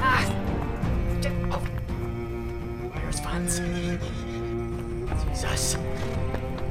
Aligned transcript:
Ah. 0.00 0.30
Oh. 1.50 1.58
Where's 2.92 3.20
Vance? 3.20 3.60
Jesus. 5.32 5.78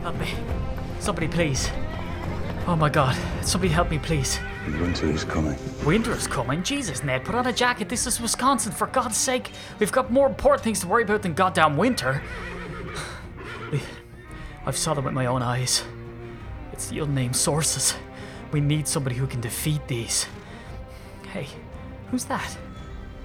Help 0.04 0.20
me. 0.20 0.28
Somebody, 1.00 1.28
please. 1.28 1.72
Oh 2.68 2.76
my 2.76 2.88
god. 2.88 3.18
Somebody 3.42 3.74
help 3.74 3.90
me, 3.90 3.98
please. 3.98 4.40
Winter 4.80 5.08
is 5.08 5.24
coming. 5.24 5.58
Winter 5.84 6.12
is 6.12 6.28
coming. 6.28 6.62
Jesus, 6.62 7.04
Ned, 7.04 7.26
put 7.26 7.34
on 7.34 7.48
a 7.48 7.54
jacket. 7.54 7.90
This 7.90 8.06
is 8.06 8.22
Wisconsin, 8.22 8.72
for 8.72 8.86
God's 8.88 9.18
sake. 9.18 9.52
We've 9.80 9.92
got 9.92 10.12
more 10.12 10.28
important 10.28 10.64
things 10.64 10.82
to 10.82 10.88
worry 10.88 11.04
about 11.04 11.24
than 11.24 11.34
goddamn 11.34 11.78
winter. 11.78 12.22
I've 14.68 14.78
saw 14.78 14.94
them 14.94 15.06
with 15.06 15.16
my 15.16 15.26
own 15.26 15.42
eyes. 15.42 15.84
It's 16.72 16.90
the 16.90 17.00
unnamed 17.00 17.36
sources. 17.36 17.96
We 18.54 18.62
need 18.62 18.88
somebody 18.88 19.16
who 19.16 19.28
can 19.28 19.42
defeat 19.42 19.86
these. 19.88 20.28
Hey, 21.34 21.48
who's 22.12 22.24
that? 22.26 22.56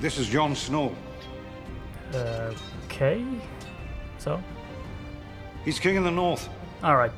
This 0.00 0.16
is 0.18 0.26
Jon 0.28 0.56
Snow. 0.56 0.96
Uh, 2.14 2.54
okay. 2.86 3.22
So? 4.16 4.42
He's 5.64 5.78
king 5.78 5.98
of 5.98 6.04
the 6.04 6.10
north. 6.10 6.48
Alright. 6.82 7.12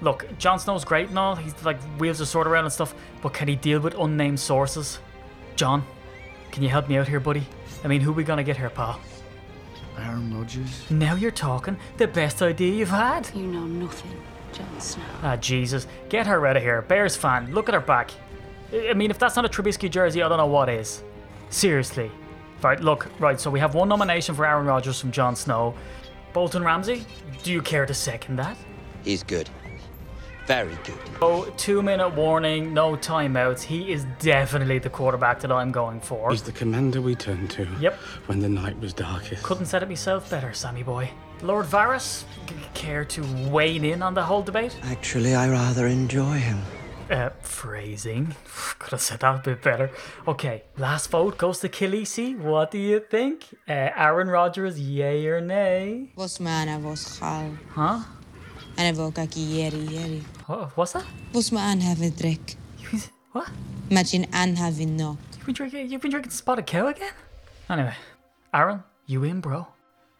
Look, 0.00 0.26
Jon 0.38 0.58
Snow's 0.58 0.84
great 0.84 1.10
and 1.10 1.18
all. 1.18 1.36
He's 1.36 1.54
like 1.64 1.80
wheels 2.00 2.20
a 2.20 2.26
sword 2.26 2.48
around 2.48 2.64
and 2.64 2.72
stuff, 2.72 2.92
but 3.22 3.32
can 3.32 3.46
he 3.46 3.54
deal 3.54 3.78
with 3.78 3.94
unnamed 3.94 4.40
sources? 4.40 4.98
John, 5.54 5.84
can 6.50 6.64
you 6.64 6.68
help 6.68 6.88
me 6.88 6.98
out 6.98 7.06
here, 7.06 7.20
buddy? 7.20 7.46
I 7.84 7.88
mean, 7.88 8.00
who 8.00 8.12
we 8.12 8.24
gonna 8.24 8.42
get 8.42 8.56
here, 8.56 8.70
pal? 8.70 9.00
Aaron 9.96 10.36
Rodgers? 10.36 10.90
Now 10.90 11.14
you're 11.14 11.30
talking. 11.30 11.76
The 11.98 12.08
best 12.08 12.42
idea 12.42 12.72
you've 12.72 12.90
had. 12.90 13.30
You 13.32 13.46
know 13.46 13.64
nothing, 13.64 14.20
Jon 14.54 14.80
Snow. 14.80 15.02
Ah, 15.22 15.36
Jesus. 15.36 15.86
Get 16.08 16.26
her 16.26 16.46
out 16.46 16.56
of 16.56 16.62
here. 16.62 16.82
Bears 16.82 17.16
fan. 17.16 17.52
Look 17.54 17.68
at 17.68 17.74
her 17.74 17.80
back. 17.80 18.10
I 18.72 18.90
I 18.90 18.94
mean, 18.94 19.10
if 19.10 19.18
that's 19.18 19.36
not 19.36 19.44
a 19.44 19.48
Trubisky 19.48 19.90
jersey, 19.90 20.22
I 20.22 20.28
don't 20.28 20.38
know 20.38 20.46
what 20.46 20.68
is. 20.68 21.02
Seriously. 21.50 22.10
Right, 22.62 22.80
look, 22.80 23.08
right, 23.20 23.38
so 23.38 23.50
we 23.50 23.60
have 23.60 23.74
one 23.74 23.88
nomination 23.88 24.34
for 24.34 24.46
Aaron 24.46 24.64
Rodgers 24.66 24.98
from 24.98 25.12
Jon 25.12 25.36
Snow. 25.36 25.74
Bolton 26.32 26.64
Ramsay, 26.64 27.04
do 27.42 27.52
you 27.52 27.60
care 27.60 27.84
to 27.84 27.92
second 27.94 28.36
that? 28.36 28.56
He's 29.04 29.22
good. 29.22 29.50
Very 30.46 30.74
good. 30.84 30.98
Oh, 31.22 31.44
two 31.56 31.82
minute 31.82 32.10
warning, 32.14 32.74
no 32.74 32.96
timeouts. 32.96 33.62
He 33.62 33.92
is 33.92 34.04
definitely 34.18 34.78
the 34.78 34.90
quarterback 34.90 35.40
that 35.40 35.50
I'm 35.52 35.72
going 35.72 36.00
for. 36.00 36.30
He's 36.30 36.42
the 36.42 36.52
commander 36.52 37.00
we 37.00 37.14
turned 37.14 37.50
to 37.52 37.66
Yep. 37.80 37.94
when 38.26 38.40
the 38.40 38.48
night 38.48 38.78
was 38.78 38.92
darkest. 38.92 39.42
Couldn't 39.42 39.66
said 39.66 39.82
it 39.82 39.88
myself 39.88 40.28
better, 40.30 40.52
Sammy 40.52 40.82
boy. 40.82 41.10
Lord 41.42 41.66
Varys, 41.66 42.24
c- 42.48 42.54
care 42.74 43.04
to 43.04 43.22
weigh 43.50 43.76
in 43.76 44.02
on 44.02 44.14
the 44.14 44.22
whole 44.22 44.42
debate? 44.42 44.76
Actually, 44.84 45.34
I 45.34 45.48
rather 45.48 45.86
enjoy 45.86 46.34
him. 46.38 46.60
Uh, 47.10 47.28
phrasing. 47.42 48.34
Could 48.78 48.92
have 48.92 49.00
said 49.00 49.20
that 49.20 49.34
a 49.36 49.38
bit 49.42 49.62
better. 49.62 49.90
Okay, 50.26 50.62
last 50.78 51.10
vote 51.10 51.36
goes 51.36 51.58
to 51.60 51.68
Khaleesi. 51.68 52.38
What 52.38 52.70
do 52.70 52.78
you 52.78 53.00
think? 53.00 53.46
Uh, 53.68 53.72
Aaron 53.94 54.28
Rodgers, 54.28 54.80
yay 54.80 55.26
or 55.26 55.40
nay? 55.40 56.12
Vos 56.16 56.38
maana 56.38 56.78
vos 56.80 57.18
chal. 57.18 57.50
Huh? 57.72 58.00
Ana 58.78 58.92
voka 58.96 59.30
ki 59.30 59.40
yeri 59.40 59.78
yeri. 59.78 60.22
What, 60.46 60.76
what's 60.76 60.92
that? 60.92 61.04
Vos 61.32 61.52
ma 61.52 61.60
an 61.70 61.80
have 61.80 62.00
a 62.00 62.10
drink. 62.10 62.56
What? 63.32 63.50
Imagine 63.90 64.26
an 64.32 64.56
having 64.56 64.96
no. 64.96 65.18
You've 65.36 65.46
been 65.46 65.54
drinking, 65.54 65.90
you've 65.90 66.00
been 66.00 66.10
drinking 66.10 66.30
spotted 66.32 66.66
cow 66.66 66.86
again? 66.86 67.12
Anyway, 67.68 67.94
Aaron, 68.54 68.82
you 69.06 69.24
in, 69.24 69.40
bro? 69.40 69.66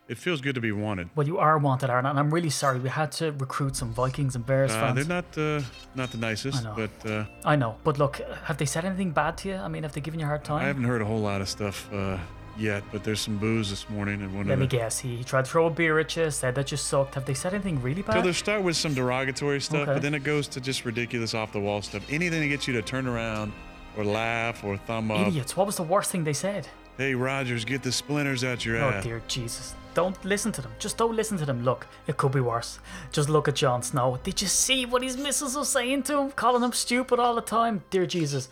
It 0.07 0.19
feels 0.19 0.43
good 0.43 0.55
to 0.57 0.61
be 0.61 0.71
wanted. 0.71 1.09
Well, 1.15 1.27
you 1.27 1.39
are 1.39 1.57
wanted, 1.57 1.89
Aaron, 1.89 2.05
and 2.05 2.19
I'm 2.19 2.33
really 2.33 2.51
sorry. 2.51 2.79
We 2.79 2.91
had 2.91 3.11
to 3.13 3.33
recruit 3.33 3.75
some 3.75 3.91
Vikings 3.93 4.37
and 4.37 4.45
Bears 4.45 4.71
Uh, 4.71 4.81
fans. 4.81 4.95
they're 4.97 5.23
not 5.23 5.39
uh, 5.39 5.63
not 5.95 6.11
the 6.11 6.19
nicest, 6.19 6.59
I 6.61 6.65
know. 6.65 6.75
but 7.03 7.11
uh, 7.11 7.25
I 7.45 7.57
know, 7.57 7.77
but 7.85 7.99
look, 7.99 8.21
have 8.45 8.59
they 8.59 8.67
said 8.67 8.85
anything 8.85 9.13
bad 9.13 9.39
to 9.39 9.49
you? 9.49 9.55
I 9.57 9.69
mean, 9.69 9.83
have 9.83 9.93
they 9.93 10.03
given 10.03 10.21
you 10.21 10.27
a 10.27 10.29
hard 10.29 10.45
time? 10.45 10.61
I 10.63 10.67
haven't 10.67 10.85
heard 10.85 11.01
a 11.01 11.07
whole 11.07 11.21
lot 11.21 11.41
of 11.41 11.49
stuff 11.49 11.91
uh, 11.91 12.19
yet. 12.59 12.83
But 12.93 13.03
there's 13.03 13.21
some 13.21 13.39
booze 13.39 13.71
this 13.71 13.89
morning, 13.89 14.21
and 14.21 14.35
one 14.37 14.47
Let 14.47 14.55
of 14.55 14.59
me 14.61 14.67
the. 14.67 14.77
guess. 14.77 14.99
He 14.99 15.25
tried 15.25 15.47
to 15.47 15.51
throw 15.51 15.67
a 15.69 15.71
beer 15.71 15.99
at 15.99 16.15
you, 16.17 16.31
said 16.31 16.55
that 16.57 16.71
you 16.71 16.77
sucked. 16.77 17.15
Have 17.15 17.25
they 17.25 17.33
said 17.33 17.55
anything 17.55 17.81
really 17.81 18.03
bad? 18.03 18.17
So 18.17 18.21
they 18.21 18.33
start 18.35 18.63
with 18.63 18.77
some 18.77 18.93
derogatory 18.93 19.61
stuff, 19.63 19.83
Okay. 19.89 19.95
but 19.95 20.03
then 20.03 20.13
it 20.13 20.23
goes 20.23 20.47
to 20.49 20.61
just 20.61 20.85
ridiculous 20.85 21.33
off 21.33 21.51
the 21.53 21.61
wall 21.61 21.81
stuff. 21.81 22.03
Anything 22.11 22.43
to 22.43 22.49
get 22.49 22.69
you 22.69 22.75
to 22.75 22.83
turn 22.83 23.07
around 23.07 23.55
or 23.97 24.05
laugh 24.05 24.65
or 24.65 24.77
thumb 24.77 25.11
up. 25.11 25.29
Idiots. 25.29 25.57
What 25.57 25.65
was 25.65 25.77
the 25.77 25.83
worst 25.83 26.11
thing 26.11 26.25
they 26.25 26.35
said? 26.35 26.69
Hey 26.99 27.15
Rodgers, 27.15 27.65
get 27.65 27.83
the 27.83 27.91
splinters 27.91 28.45
out 28.45 28.65
your 28.67 28.77
Oh 28.77 28.91
ass. 28.91 28.95
Oh 28.99 29.09
dear 29.09 29.23
Jesus. 29.29 29.75
Don't 29.95 30.23
listen 30.25 30.51
to 30.53 30.61
them. 30.61 30.73
Just 30.79 30.97
don't 30.97 31.15
listen 31.15 31.39
to 31.39 31.47
them. 31.47 31.65
Look, 31.65 31.87
it 32.09 32.17
could 32.17 32.33
be 32.33 32.41
worse. 32.41 32.81
Just 33.13 33.29
look 33.29 33.47
at 33.47 33.55
Jon 33.55 33.83
Snow. 33.83 34.19
Did 34.25 34.43
you 34.43 34.49
see 34.49 34.85
what 34.87 35.03
his 35.03 35.17
missus 35.17 35.57
was 35.57 35.69
saying 35.69 36.03
to 36.05 36.19
him? 36.19 36.31
Calling 36.33 36.63
him 36.63 36.73
stupid 36.73 37.21
all 37.21 37.35
the 37.35 37.41
time. 37.41 37.83
Dear 37.91 38.05
Jesus. 38.05 38.49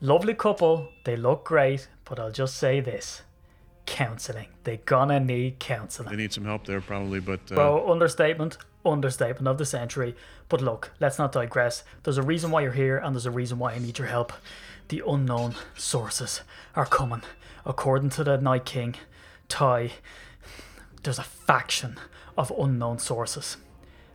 Lovely 0.00 0.32
couple. 0.34 0.88
They 1.04 1.16
look 1.16 1.44
great. 1.44 1.88
But 2.06 2.18
I'll 2.18 2.32
just 2.32 2.56
say 2.56 2.80
this. 2.80 3.22
Counselling. 3.84 4.48
They're 4.64 4.78
gonna 4.78 5.20
need 5.20 5.58
counselling. 5.58 6.10
They 6.10 6.16
need 6.22 6.32
some 6.32 6.44
help 6.44 6.66
there 6.66 6.80
probably, 6.80 7.20
but 7.20 7.40
uh, 7.52 7.54
Bro, 7.54 7.90
understatement, 7.90 8.58
understatement 8.84 9.48
of 9.48 9.58
the 9.58 9.66
century. 9.66 10.14
But 10.48 10.60
look, 10.62 10.92
let's 11.00 11.18
not 11.18 11.32
digress. 11.32 11.84
There's 12.02 12.18
a 12.18 12.22
reason 12.22 12.50
why 12.50 12.62
you're 12.62 12.72
here, 12.72 12.98
and 12.98 13.14
there's 13.14 13.26
a 13.26 13.30
reason 13.30 13.58
why 13.58 13.72
I 13.72 13.78
need 13.78 13.98
your 13.98 14.08
help. 14.08 14.32
The 14.88 15.02
unknown 15.06 15.54
sources 15.76 16.42
are 16.74 16.86
coming. 16.86 17.22
According 17.66 18.10
to 18.10 18.24
the 18.24 18.38
Night 18.38 18.64
King, 18.64 18.94
Ty, 19.48 19.92
there's 21.02 21.18
a 21.18 21.24
faction 21.24 21.98
of 22.36 22.52
unknown 22.58 22.98
sources, 22.98 23.56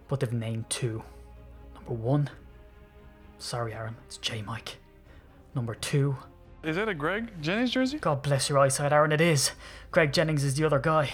but 0.07 0.19
they've 0.19 0.33
named 0.33 0.69
two. 0.69 1.03
Number 1.75 1.94
one, 1.94 2.29
sorry, 3.38 3.73
Aaron, 3.73 3.95
it's 4.05 4.17
J 4.17 4.41
Mike. 4.41 4.77
Number 5.55 5.75
two, 5.75 6.17
is 6.63 6.77
that 6.77 6.88
a 6.88 6.94
Greg 6.94 7.41
Jennings 7.41 7.71
jersey? 7.71 7.99
God 7.99 8.21
bless 8.21 8.47
your 8.47 8.57
eyesight, 8.57 8.94
Aaron, 8.94 9.11
it 9.11 9.19
is. 9.19 9.51
Greg 9.91 10.13
Jennings 10.13 10.44
is 10.44 10.55
the 10.55 10.63
other 10.63 10.79
guy. 10.79 11.11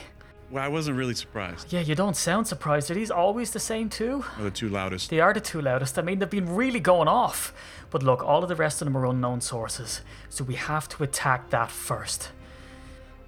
Well, 0.52 0.64
I 0.64 0.68
wasn't 0.68 0.98
really 0.98 1.14
surprised. 1.14 1.72
Yeah, 1.72 1.82
you 1.82 1.94
don't 1.96 2.16
sound 2.16 2.48
surprised. 2.48 2.90
Are 2.90 2.96
these 2.96 3.12
always 3.12 3.52
the 3.52 3.60
same 3.60 3.90
two? 3.90 4.24
Or 4.38 4.46
the 4.46 4.52
two 4.52 4.70
loudest. 4.70 5.10
They 5.10 5.20
are 5.20 5.34
the 5.34 5.40
two 5.40 5.62
loudest. 5.62 6.00
I 6.00 6.02
mean, 6.02 6.20
they've 6.20 6.30
been 6.30 6.56
really 6.56 6.80
going 6.80 7.08
off. 7.08 7.54
But 7.92 8.04
look, 8.04 8.24
all 8.24 8.42
of 8.42 8.50
the 8.50 8.56
rest 8.56 8.82
of 8.82 8.86
them 8.86 8.98
are 8.98 9.06
unknown 9.06 9.42
sources, 9.42 10.02
so 10.30 10.44
we 10.44 10.56
have 10.56 10.88
to 10.90 11.04
attack 11.04 11.50
that 11.50 11.70
first. 11.70 12.30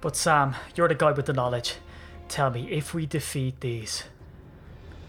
But 0.00 0.16
Sam, 0.16 0.56
you're 0.74 0.88
the 0.88 0.94
guy 0.96 1.12
with 1.12 1.26
the 1.26 1.32
knowledge. 1.32 1.76
Tell 2.32 2.48
me, 2.48 2.66
if 2.72 2.94
we 2.94 3.04
defeat 3.04 3.60
these, 3.60 4.04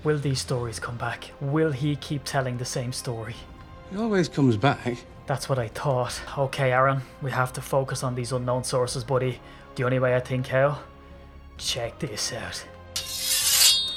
will 0.04 0.18
these 0.18 0.42
stories 0.42 0.78
come 0.78 0.98
back? 0.98 1.32
Will 1.40 1.72
he 1.72 1.96
keep 1.96 2.26
telling 2.26 2.58
the 2.58 2.66
same 2.66 2.92
story? 2.92 3.36
He 3.90 3.98
always 3.98 4.28
comes 4.28 4.58
back. 4.58 4.98
That's 5.26 5.48
what 5.48 5.58
I 5.58 5.70
thought. 5.70 6.20
Okay, 6.38 6.74
Aaron, 6.74 7.00
we 7.22 7.32
have 7.32 7.54
to 7.54 7.62
focus 7.62 8.04
on 8.04 8.14
these 8.14 8.34
unknown 8.34 8.66
sources, 8.66 9.06
buddy. 9.06 9.40
The 9.76 9.86
only 9.86 10.00
way 10.00 10.18
I 10.18 10.20
think 10.20 10.48
how? 10.48 10.80
Check 11.58 11.98
this 11.98 12.34
out. 12.34 12.62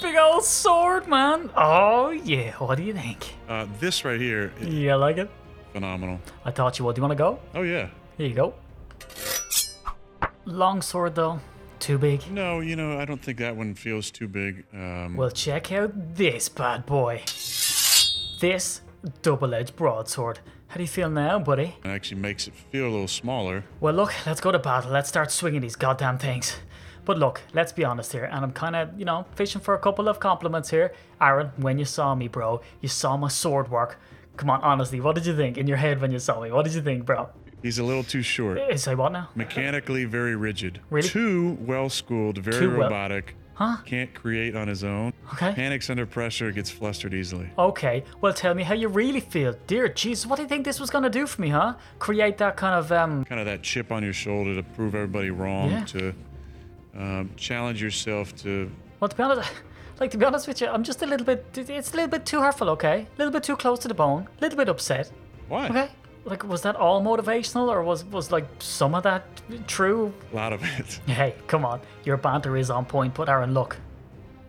Big 0.01 0.15
old 0.17 0.45
sword, 0.45 1.09
man. 1.09 1.51
Oh, 1.57 2.11
yeah. 2.11 2.53
What 2.59 2.77
do 2.77 2.85
you 2.85 2.93
think? 2.93 3.35
Uh, 3.49 3.67
this 3.81 4.05
right 4.05 4.21
here, 4.21 4.53
is 4.61 4.69
You 4.69 4.95
like 4.95 5.19
it? 5.19 5.29
phenomenal. 5.73 6.21
I 6.45 6.53
thought 6.53 6.79
you 6.79 6.85
would. 6.85 6.95
Do 6.95 7.01
you 7.01 7.09
want 7.09 7.19
to 7.19 7.25
go? 7.25 7.41
Oh 7.57 7.63
yeah. 7.63 7.89
Here 8.19 8.29
you 8.29 8.35
go. 8.37 8.55
Long 10.45 10.81
sword, 10.81 11.17
though. 11.17 11.41
Too 11.79 11.99
big. 11.99 12.31
No, 12.31 12.61
you 12.61 12.75
know, 12.75 12.99
I 12.99 13.05
don't 13.05 13.23
think 13.23 13.39
that 13.39 13.57
one 13.57 13.75
feels 13.75 14.11
too 14.11 14.29
big. 14.29 14.65
Um, 14.73 15.17
Well, 15.17 15.31
check 15.31 15.71
out 15.73 15.93
this 16.17 16.49
bad 16.49 16.87
boy. 16.87 17.23
This 18.41 18.81
double 19.23 19.55
edged 19.55 19.77
broadsword. 19.77 20.41
How 20.69 20.77
do 20.77 20.83
you 20.83 20.89
feel 20.89 21.09
now, 21.11 21.39
buddy? 21.39 21.77
it 21.85 21.89
actually 21.89 22.21
makes 22.21 22.49
it 22.49 22.55
feel 22.55 22.85
a 22.87 22.91
little 22.91 23.09
smaller. 23.09 23.65
Well, 23.81 23.95
look, 23.95 24.13
let's 24.27 24.41
go 24.41 24.51
to 24.53 24.59
battle. 24.59 24.91
Let's 24.91 25.09
start 25.09 25.31
swinging 25.31 25.61
these 25.61 25.77
goddamn 25.77 26.19
things. 26.19 26.57
But 27.05 27.19
look, 27.19 27.41
let's 27.55 27.71
be 27.73 27.85
honest 27.85 28.13
here, 28.13 28.25
and 28.25 28.45
I'm 28.45 28.51
kind 28.53 28.75
of, 28.75 28.99
you 28.99 29.05
know, 29.05 29.27
fishing 29.37 29.61
for 29.61 29.75
a 29.75 29.79
couple 29.79 30.09
of 30.09 30.19
compliments 30.19 30.71
here. 30.71 30.93
Aaron, 31.21 31.53
when 31.57 31.79
you 31.79 31.85
saw 31.85 32.17
me, 32.17 32.27
bro, 32.27 32.61
you 32.81 32.89
saw 32.89 33.17
my 33.17 33.29
sword 33.29 33.71
work. 33.71 34.01
Come 34.37 34.51
on, 34.51 34.61
honestly, 34.63 35.01
what 35.01 35.15
did 35.15 35.25
you 35.25 35.37
think 35.37 35.57
in 35.57 35.69
your 35.69 35.77
head 35.77 36.01
when 36.01 36.11
you 36.11 36.19
saw 36.19 36.41
me? 36.41 36.51
What 36.51 36.65
did 36.65 36.75
you 36.75 36.83
think, 36.83 37.05
bro? 37.07 37.29
He's 37.67 37.81
a 37.81 37.83
little 37.85 38.05
too 38.05 38.23
short. 38.23 38.59
Eh, 38.59 38.77
Say 38.77 38.95
what 38.95 39.11
now? 39.11 39.29
Mechanically 39.35 40.05
very 40.05 40.37
rigid. 40.37 40.81
Really? 40.89 41.09
Too 41.09 41.59
well 41.63 41.89
schooled, 41.91 42.39
very 42.39 42.61
Too 42.61 42.71
well- 42.71 42.83
robotic. 42.89 43.35
Huh? 43.55 43.79
Can't 43.85 44.15
create 44.15 44.55
on 44.55 44.69
his 44.69 44.85
own. 44.85 45.13
Okay. 45.33 45.53
Panics 45.53 45.91
under 45.91 46.07
pressure, 46.07 46.53
gets 46.53 46.71
flustered 46.71 47.13
easily. 47.13 47.49
Okay, 47.59 48.05
well, 48.21 48.33
tell 48.35 48.55
me 48.55 48.63
how 48.63 48.75
you 48.75 48.87
really 48.87 49.19
feel. 49.19 49.57
Dear 49.67 49.89
Jesus, 49.89 50.27
what 50.27 50.37
do 50.37 50.43
you 50.43 50.49
think 50.49 50.65
this 50.65 50.79
was 50.79 50.91
gonna 50.91 51.11
do 51.11 51.27
for 51.27 51.41
me, 51.41 51.49
huh? 51.49 51.75
Create 51.99 52.37
that 52.39 52.57
kind 52.57 52.75
of, 52.79 52.93
um, 52.93 53.25
Kind 53.25 53.41
of 53.41 53.47
that 53.47 53.63
chip 53.63 53.91
on 53.91 54.05
your 54.05 54.13
shoulder 54.13 54.55
to 54.55 54.63
prove 54.63 54.95
everybody 54.95 55.31
wrong, 55.31 55.71
Yeah. 55.71 55.85
to 55.87 56.15
um, 56.97 57.31
challenge 57.37 57.83
yourself 57.83 58.37
to. 58.43 58.71
well, 59.01 59.09
to 59.09 59.17
be 59.17 59.23
honest, 59.25 59.51
like, 60.01 60.11
to 60.13 60.19
be 60.19 60.25
honest 60.27 60.47
with 60.47 60.61
you, 60.61 60.69
I'm 60.69 60.85
just 60.85 61.03
a 61.03 61.07
little 61.07 61.25
bit, 61.27 61.45
it's 61.57 61.93
a 61.93 61.97
little 61.97 62.09
bit 62.11 62.27
too 62.27 62.41
hurtful, 62.41 62.69
okay? 62.71 63.07
A 63.15 63.19
little 63.19 63.33
bit 63.33 63.43
too 63.43 63.57
close 63.57 63.79
to 63.81 63.89
the 63.89 63.95
bone, 63.95 64.29
a 64.39 64.41
little 64.43 64.59
bit 64.59 64.69
upset, 64.69 65.11
Why? 65.49 65.67
okay? 65.69 65.89
Like, 66.27 66.43
was 66.47 66.63
that 66.63 66.75
all 66.75 67.01
motivational, 67.01 67.69
or 67.69 67.83
was, 67.83 68.05
was 68.05 68.33
like, 68.33 68.47
some 68.59 68.95
of 68.97 69.05
that 69.05 69.23
true? 69.69 70.13
A 70.33 70.37
lot 70.37 70.53
of 70.53 70.63
it. 70.63 71.01
Hey, 71.07 71.35
come 71.47 71.65
on, 71.65 71.81
your 72.05 72.17
banter 72.17 72.57
is 72.57 72.69
on 72.69 72.85
point, 72.85 73.15
but 73.15 73.29
Aaron, 73.29 73.55
look. 73.55 73.79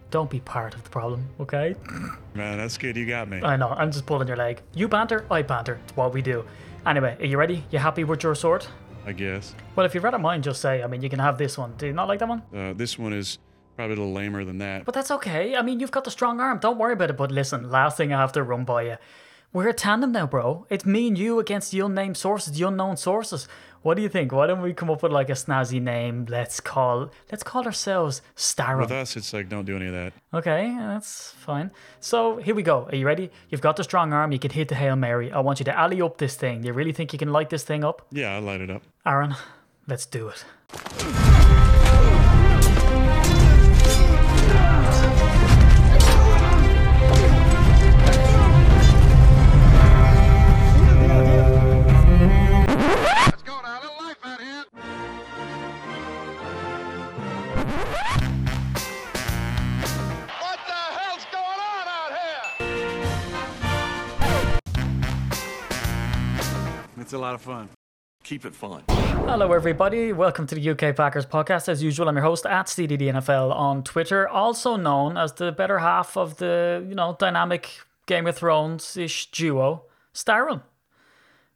Don't 0.10 0.30
be 0.30 0.40
part 0.40 0.74
of 0.74 0.84
the 0.84 0.90
problem, 0.90 1.28
okay? 1.40 1.76
Man, 2.34 2.58
that's 2.58 2.78
good. 2.78 2.96
You 2.96 3.06
got 3.06 3.28
me. 3.30 3.42
I 3.44 3.58
know, 3.58 3.70
I'm 3.70 3.92
just 3.92 4.06
pulling 4.06 4.28
your 4.28 4.38
leg. 4.38 4.62
You 4.74 4.88
banter, 4.88 5.26
I 5.30 5.42
banter. 5.42 5.80
It's 5.84 5.96
what 5.98 6.14
we 6.14 6.22
do. 6.22 6.46
Anyway, 6.86 7.18
are 7.20 7.26
you 7.26 7.38
ready? 7.38 7.64
You 7.72 7.80
happy 7.80 8.06
with 8.06 8.24
your 8.24 8.34
sword? 8.34 8.66
I 9.06 9.12
guess. 9.12 9.54
Well, 9.76 9.86
if 9.86 9.94
you've 9.94 10.04
read 10.04 10.20
mind, 10.20 10.44
just 10.46 10.62
say, 10.62 10.82
I 10.82 10.88
mean, 10.88 11.02
you 11.02 11.10
can 11.10 11.20
have 11.20 11.38
this 11.38 11.58
one. 11.58 11.74
Do 11.78 11.86
you 11.88 11.94
not 11.94 12.08
like 12.08 12.20
that 12.20 12.30
one? 12.30 12.42
Uh, 12.56 12.74
this 12.74 12.98
one 12.98 13.14
is 13.14 13.38
probably 13.76 13.96
a 13.96 14.00
little 14.00 14.14
lamer 14.14 14.44
than 14.46 14.58
that. 14.60 14.86
But 14.86 14.96
that's 14.96 15.12
okay. 15.12 15.56
I 15.56 15.62
mean, 15.62 15.80
you've 15.80 15.92
got 15.92 16.06
the 16.06 16.12
strong 16.12 16.40
arm. 16.40 16.60
Don't 16.60 16.78
worry 16.78 16.94
about 16.94 17.10
it. 17.10 17.18
But 17.18 17.32
listen, 17.32 17.70
last 17.70 17.98
thing 17.98 18.12
I 18.14 18.20
have 18.20 18.32
to 18.34 18.44
run 18.44 18.64
by 18.64 18.82
you. 18.84 18.98
We're 19.54 19.70
a 19.70 19.74
tandem 19.74 20.12
now, 20.12 20.28
bro. 20.28 20.66
It's 20.70 20.86
me 20.86 21.08
and 21.08 21.18
you 21.18 21.40
against 21.40 21.72
the 21.72 21.80
unnamed 21.80 22.18
sources, 22.18 22.58
the 22.58 22.68
unknown 22.68 22.98
sources. 22.98 23.48
What 23.82 23.96
do 23.96 24.04
you 24.04 24.10
think? 24.10 24.32
Why 24.32 24.48
don't 24.48 24.62
we 24.62 24.74
come 24.74 24.90
up 24.90 25.02
with 25.02 25.12
like 25.12 25.30
a 25.30 25.34
snazzy 25.34 25.82
name? 25.82 26.26
Let's 26.30 26.60
call 26.60 27.10
let's 27.32 27.44
call 27.44 27.64
ourselves 27.66 28.22
Starro. 28.36 28.82
With 28.82 28.92
us, 28.92 29.16
it's 29.16 29.32
like 29.32 29.48
don't 29.48 29.66
do 29.66 29.78
any 29.78 29.88
of 29.88 29.94
that. 29.94 30.14
Okay, 30.34 30.76
that's 30.78 31.32
fine. 31.32 31.72
So 32.02 32.38
here 32.38 32.54
we 32.54 32.64
go. 32.64 32.88
Are 32.92 32.96
you 32.96 33.06
ready? 33.06 33.32
You've 33.50 33.62
got 33.62 33.78
the 33.78 33.84
strong 33.84 34.12
arm. 34.12 34.32
You 34.32 34.40
can 34.40 34.52
hit 34.52 34.68
the 34.68 34.76
hail 34.76 34.96
mary. 34.98 35.32
I 35.32 35.40
want 35.40 35.60
you 35.60 35.66
to 35.66 35.78
alley 35.78 36.02
up 36.02 36.18
this 36.18 36.36
thing. 36.36 36.64
You 36.64 36.74
really 36.74 36.92
think 36.92 37.14
you 37.14 37.20
can 37.20 37.32
light 37.32 37.50
this 37.50 37.64
thing 37.64 37.84
up, 37.86 38.06
Yeah, 38.12 38.36
I 38.36 38.40
light 38.40 38.62
it 38.62 38.70
up. 38.70 38.84
Aaron? 39.06 39.36
Let's 39.88 40.06
do 40.06 40.28
it. 40.28 41.27
Lot 67.28 67.36
of 67.36 67.42
fun. 67.42 67.70
Keep 68.24 68.46
it 68.46 68.56
fun. 68.56 68.84
Hello, 68.88 69.52
everybody. 69.52 70.14
Welcome 70.14 70.48
to 70.48 70.56
the 70.56 70.70
UK 70.70 70.96
Packers 70.96 71.26
podcast. 71.26 71.68
As 71.68 71.84
usual, 71.84 72.08
I'm 72.08 72.16
your 72.16 72.24
host 72.24 72.46
at 72.46 72.68
CDDNFL 72.68 73.54
on 73.54 73.84
Twitter, 73.84 74.30
also 74.30 74.78
known 74.78 75.18
as 75.18 75.34
the 75.34 75.52
better 75.52 75.80
half 75.80 76.16
of 76.16 76.38
the 76.38 76.86
you 76.88 76.96
know 76.96 77.18
dynamic 77.20 77.82
Game 78.06 78.28
of 78.28 78.38
Thrones 78.38 78.96
ish 78.96 79.30
duo, 79.32 79.84
Starren. 80.14 80.62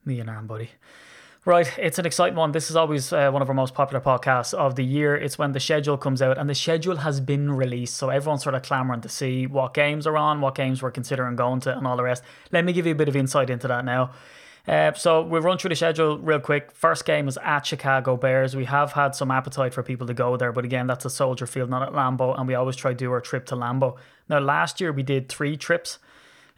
Me 0.04 0.20
and 0.20 0.30
Aaron, 0.30 0.46
buddy. 0.46 0.72
Right, 1.46 1.72
it's 1.80 1.98
an 1.98 2.06
exciting 2.06 2.38
one. 2.38 2.52
This 2.52 2.70
is 2.70 2.76
always 2.76 3.14
uh, 3.14 3.32
one 3.32 3.42
of 3.42 3.48
our 3.48 3.56
most 3.56 3.74
popular 3.74 4.02
podcasts 4.02 4.54
of 4.54 4.76
the 4.76 4.84
year. 4.84 5.16
It's 5.16 5.38
when 5.40 5.54
the 5.54 5.62
schedule 5.62 5.98
comes 5.98 6.22
out, 6.22 6.38
and 6.38 6.50
the 6.50 6.56
schedule 6.56 6.98
has 6.98 7.22
been 7.22 7.50
released. 7.50 7.96
So 7.96 8.10
everyone's 8.10 8.44
sort 8.44 8.56
of 8.56 8.64
clamoring 8.64 9.02
to 9.02 9.10
see 9.10 9.48
what 9.48 9.74
games 9.74 10.06
are 10.06 10.18
on, 10.18 10.42
what 10.42 10.54
games 10.54 10.84
we're 10.84 10.92
considering 10.92 11.38
going 11.38 11.62
to, 11.62 11.78
and 11.78 11.88
all 11.88 11.96
the 11.96 12.04
rest. 12.04 12.24
Let 12.52 12.66
me 12.66 12.74
give 12.74 12.86
you 12.86 12.92
a 12.92 12.96
bit 12.96 13.08
of 13.08 13.16
insight 13.16 13.50
into 13.50 13.70
that 13.70 13.86
now. 13.86 14.12
Uh, 14.68 14.94
so 14.94 15.24
we'll 15.24 15.42
run 15.42 15.58
through 15.58 15.70
the 15.70 15.76
schedule 15.76 16.20
real 16.20 16.40
quick. 16.40 16.72
First 16.72 17.06
game 17.06 17.28
is 17.28 17.38
at 17.44 17.66
Chicago 17.66 18.16
Bears. 18.16 18.56
We 18.56 18.66
have 18.66 18.92
had 18.92 19.16
some 19.16 19.32
appetite 19.32 19.74
for 19.74 19.82
people 19.82 20.06
to 20.08 20.14
go 20.14 20.38
there, 20.38 20.52
but 20.52 20.66
again, 20.66 20.88
that's 20.88 21.06
a 21.06 21.10
Soldier 21.10 21.48
Field, 21.48 21.70
not 21.70 21.82
at 21.82 21.94
Lambeau, 21.94 22.38
and 22.38 22.48
we 22.48 22.54
always 22.54 22.76
try 22.76 22.92
to 22.92 22.98
do 22.98 23.12
our 23.12 23.22
trip 23.22 23.46
to 23.48 23.56
Lambeau. 23.56 23.98
Now, 24.30 24.40
last 24.40 24.80
year 24.80 24.92
we 24.92 25.04
did 25.04 25.30
three 25.30 25.58
trips. 25.58 25.98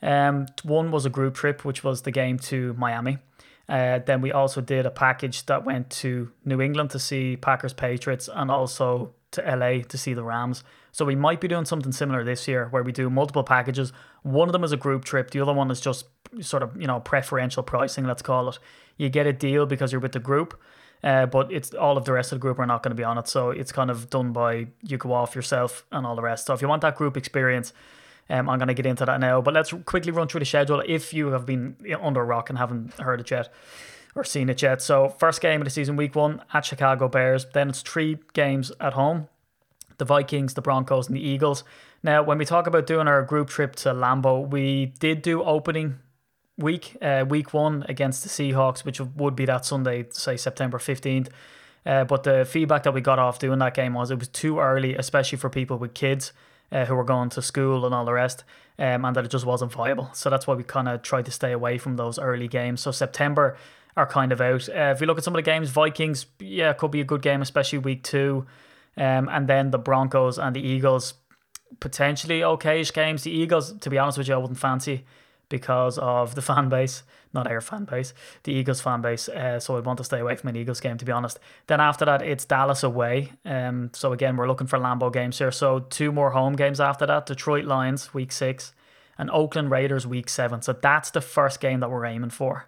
Um, 0.01 0.47
one 0.63 0.91
was 0.91 1.05
a 1.05 1.09
group 1.09 1.35
trip, 1.35 1.63
which 1.63 1.83
was 1.83 2.01
the 2.01 2.11
game 2.11 2.38
to 2.39 2.73
Miami. 2.73 3.19
Uh, 3.69 4.00
then 4.00 4.19
we 4.19 4.31
also 4.31 4.59
did 4.59 4.85
a 4.85 4.91
package 4.91 5.45
that 5.45 5.63
went 5.63 5.89
to 5.89 6.29
New 6.44 6.59
England 6.59 6.89
to 6.91 7.00
see 7.00 7.38
Packers 7.38 7.73
Patriots 7.73 8.29
and 8.31 8.51
also 8.51 9.13
to 9.31 9.41
LA 9.41 9.81
to 9.88 9.97
see 9.97 10.13
the 10.13 10.23
Rams. 10.23 10.63
So 10.91 11.05
we 11.05 11.15
might 11.15 11.41
be 11.41 11.47
doing 11.47 11.65
something 11.65 11.91
similar 11.91 12.23
this 12.23 12.47
year 12.47 12.67
where 12.69 12.83
we 12.83 12.91
do 12.91 13.09
multiple 13.09 13.44
packages. 13.44 13.94
One 14.21 14.47
of 14.47 14.53
them 14.53 14.63
is 14.63 14.73
a 14.73 14.77
group 14.77 15.05
trip, 15.05 15.31
the 15.31 15.39
other 15.39 15.53
one 15.53 15.71
is 15.71 15.79
just 15.79 16.05
sort 16.41 16.63
of, 16.63 16.80
you 16.80 16.88
know, 16.88 17.00
preferential 17.00 17.63
pricing, 17.63 18.06
let's 18.06 18.21
call 18.21 18.50
it. 18.50 18.59
You 18.97 19.09
get 19.09 19.25
a 19.27 19.33
deal 19.33 19.65
because 19.65 19.91
you're 19.91 20.01
with 20.01 20.13
the 20.13 20.19
group. 20.19 20.59
Uh, 21.03 21.25
but 21.25 21.51
it's 21.51 21.74
all 21.74 21.97
of 21.97 22.06
the 22.06 22.13
rest 22.13 22.31
of 22.31 22.38
the 22.38 22.41
group 22.41 22.57
are 22.59 22.65
not 22.65 22.81
going 22.81 22.91
to 22.91 22.95
be 22.95 23.03
on 23.03 23.18
it, 23.18 23.27
so 23.27 23.50
it's 23.50 23.74
kind 23.74 23.91
of 23.91 24.09
done 24.09 24.31
by 24.31 24.68
you 24.81 24.97
go 24.97 25.12
off 25.12 25.35
yourself 25.35 25.85
and 25.91 26.06
all 26.06 26.15
the 26.15 26.21
rest. 26.21 26.45
So 26.45 26.53
if 26.53 26.62
you 26.62 26.69
want 26.69 26.81
that 26.83 26.95
group 26.95 27.18
experience, 27.18 27.74
um, 28.30 28.47
I'm 28.50 28.57
going 28.57 28.69
to 28.69 28.74
get 28.74 28.85
into 28.85 29.06
that 29.06 29.19
now, 29.19 29.41
but 29.41 29.53
let's 29.53 29.74
quickly 29.83 30.13
run 30.13 30.30
through 30.30 30.39
the 30.39 30.45
schedule 30.45 30.81
if 30.88 31.13
you 31.13 31.31
have 31.31 31.45
been 31.45 31.75
under 32.01 32.21
a 32.21 32.24
rock 32.24 32.50
and 32.50 32.57
haven't 32.57 32.94
heard 32.94 33.19
it 33.19 33.29
yet 33.29 33.51
or 34.15 34.24
seen 34.24 34.50
it 34.50 34.62
yet. 34.62 34.81
So, 34.81 35.09
first 35.09 35.41
game 35.41 35.59
of 35.59 35.65
the 35.65 35.71
season, 35.71 35.97
week 35.97 36.15
one 36.15 36.41
at 36.53 36.65
Chicago 36.65 37.09
Bears. 37.09 37.47
Then 37.53 37.69
it's 37.69 37.81
three 37.81 38.19
games 38.33 38.71
at 38.79 38.94
home 38.94 39.27
the 39.97 40.06
Vikings, 40.06 40.53
the 40.53 40.62
Broncos, 40.62 41.07
and 41.07 41.15
the 41.15 41.21
Eagles. 41.21 41.63
Now, 42.01 42.24
when 42.24 42.38
we 42.38 42.45
talk 42.45 42.68
about 42.68 42.88
doing 42.88 43.07
our 43.07 43.24
group 43.24 43.50
trip 43.50 43.75
to 43.77 43.89
Lambeau, 43.89 44.50
we 44.50 44.88
did 45.00 45.21
do 45.21 45.44
opening 45.44 46.00
week, 46.57 46.97
uh, 47.01 47.25
week 47.27 47.53
one 47.53 47.85
against 47.89 48.23
the 48.23 48.29
Seahawks, 48.29 48.85
which 48.85 49.00
would 49.00 49.35
be 49.35 49.45
that 49.45 49.65
Sunday, 49.65 50.05
say 50.11 50.38
September 50.38 50.77
15th. 50.77 51.29
Uh, 51.85 52.03
but 52.05 52.23
the 52.23 52.45
feedback 52.45 52.83
that 52.83 52.94
we 52.94 53.01
got 53.01 53.19
off 53.19 53.39
doing 53.39 53.59
that 53.59 53.73
game 53.73 53.94
was 53.94 54.11
it 54.11 54.19
was 54.19 54.29
too 54.29 54.59
early, 54.59 54.95
especially 54.95 55.38
for 55.38 55.50
people 55.50 55.77
with 55.77 55.94
kids 55.94 56.31
uh, 56.71 56.85
who 56.85 56.95
were 56.95 57.03
going 57.03 57.29
to 57.29 57.41
school 57.41 57.85
and 57.85 57.94
all 57.94 58.05
the 58.05 58.13
rest, 58.13 58.44
um, 58.79 59.03
and 59.03 59.15
that 59.15 59.25
it 59.25 59.31
just 59.31 59.45
wasn't 59.45 59.71
viable. 59.71 60.09
So 60.13 60.29
that's 60.29 60.47
why 60.47 60.55
we 60.55 60.63
kind 60.63 60.88
of 60.88 61.01
tried 61.01 61.25
to 61.25 61.31
stay 61.31 61.51
away 61.51 61.77
from 61.77 61.97
those 61.97 62.17
early 62.17 62.47
games. 62.47 62.81
So 62.81 62.91
September 62.91 63.57
are 63.97 64.07
kind 64.07 64.31
of 64.31 64.41
out. 64.41 64.69
Uh, 64.69 64.94
if 64.95 65.01
you 65.01 65.07
look 65.07 65.17
at 65.17 65.23
some 65.23 65.35
of 65.35 65.38
the 65.38 65.44
games, 65.44 65.69
Vikings, 65.69 66.25
yeah, 66.39 66.73
could 66.73 66.91
be 66.91 67.01
a 67.01 67.05
good 67.05 67.21
game, 67.21 67.41
especially 67.41 67.79
week 67.79 68.03
two. 68.03 68.45
Um, 68.95 69.27
and 69.29 69.47
then 69.47 69.71
the 69.71 69.77
Broncos 69.77 70.38
and 70.38 70.55
the 70.55 70.61
Eagles, 70.61 71.15
potentially 71.79 72.39
okayish 72.39 72.94
games. 72.94 73.23
The 73.23 73.31
Eagles, 73.31 73.73
to 73.79 73.89
be 73.89 73.97
honest 73.97 74.17
with 74.17 74.27
you, 74.27 74.35
I 74.35 74.38
wouldn't 74.38 74.59
fancy 74.59 75.05
because 75.53 76.00
of 76.00 76.33
the 76.33 76.41
fan 76.41 76.67
base, 76.67 77.03
not 77.31 77.45
our 77.45 77.61
fan 77.61 77.85
base, 77.85 78.11
the 78.41 78.51
Eagles 78.51 78.81
fan 78.81 79.03
base. 79.03 79.29
Uh, 79.29 79.59
so 79.59 79.77
I'd 79.77 79.85
want 79.85 80.00
to 80.00 80.03
stay 80.03 80.19
away 80.19 80.35
from 80.35 80.50
an 80.50 80.55
Eagles 80.55 80.79
game, 80.79 80.97
to 80.97 81.05
be 81.05 81.11
honest. 81.11 81.38
Then 81.67 81.79
after 81.79 82.05
that, 82.05 82.23
it's 82.23 82.44
Dallas 82.44 82.81
away. 82.81 83.33
Um, 83.45 83.91
so 83.94 84.13
again, 84.13 84.35
we're 84.35 84.47
looking 84.47 84.65
for 84.65 84.79
Lambeau 84.79 85.13
games 85.13 85.38
here. 85.38 85.51
So 85.51 85.77
two 85.77 86.11
more 86.11 86.31
home 86.31 86.55
games 86.55 86.79
after 86.81 87.05
that 87.05 87.27
Detroit 87.27 87.65
Lions, 87.65 88.15
week 88.15 88.31
six, 88.31 88.73
and 89.15 89.29
Oakland 89.29 89.69
Raiders, 89.69 90.07
week 90.07 90.27
seven. 90.27 90.63
So 90.63 90.73
that's 90.73 91.11
the 91.11 91.21
first 91.21 91.59
game 91.59 91.81
that 91.81 91.91
we're 91.91 92.05
aiming 92.05 92.31
for. 92.31 92.65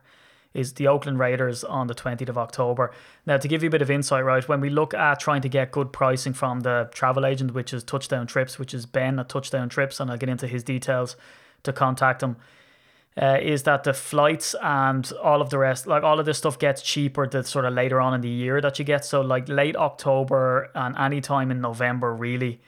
Is 0.54 0.74
the 0.74 0.86
Oakland 0.86 1.18
Raiders 1.18 1.64
on 1.64 1.88
the 1.88 1.96
20th 1.96 2.30
of 2.30 2.38
October. 2.38 2.92
Now, 3.26 3.38
to 3.38 3.48
give 3.48 3.64
you 3.64 3.68
a 3.70 3.72
bit 3.72 3.82
of 3.82 3.90
insight, 3.90 4.24
right, 4.24 4.48
when 4.48 4.62
we 4.62 4.70
look 4.70 4.94
at 4.94 5.20
trying 5.20 5.42
to 5.42 5.50
get 5.50 5.72
good 5.72 5.92
pricing 5.92 6.34
from 6.34 6.60
the 6.60 6.88
travel 6.94 7.26
agent, 7.26 7.56
which 7.56 7.74
is 7.74 7.84
Touchdown 7.84 8.28
Trips, 8.28 8.60
which 8.60 8.76
is 8.76 8.86
Ben 8.86 9.18
at 9.18 9.28
Touchdown 9.28 9.70
Trips, 9.70 10.00
and 10.00 10.12
I'll 10.12 10.18
get 10.18 10.30
into 10.30 10.46
his 10.46 10.64
details 10.64 11.18
to 11.66 11.74
contact 11.74 12.24
him 12.24 12.38
uh, 13.22 13.38
is 13.42 13.64
that 13.64 13.84
the 13.84 13.94
flights 13.94 14.56
and 14.62 15.12
all 15.24 15.42
of 15.42 15.50
the 15.50 15.58
rest, 15.58 15.88
like 15.88 16.04
all 16.04 16.20
of 16.20 16.26
this 16.26 16.38
stuff 16.38 16.60
gets 16.60 16.82
cheaper 16.82 17.28
the 17.28 17.44
sort 17.44 17.66
of 17.66 17.74
later 17.74 18.02
on 18.02 18.14
in 18.14 18.22
the 18.22 18.30
year 18.30 18.60
that 18.60 18.78
you 18.78 18.86
get. 18.86 19.06
So 19.06 19.22
like 19.22 19.48
late 19.48 19.76
October 19.76 20.70
and 20.76 20.96
any 20.98 21.22
time 21.22 21.50
in 21.50 21.62
November 21.62 22.14
really 22.14 22.62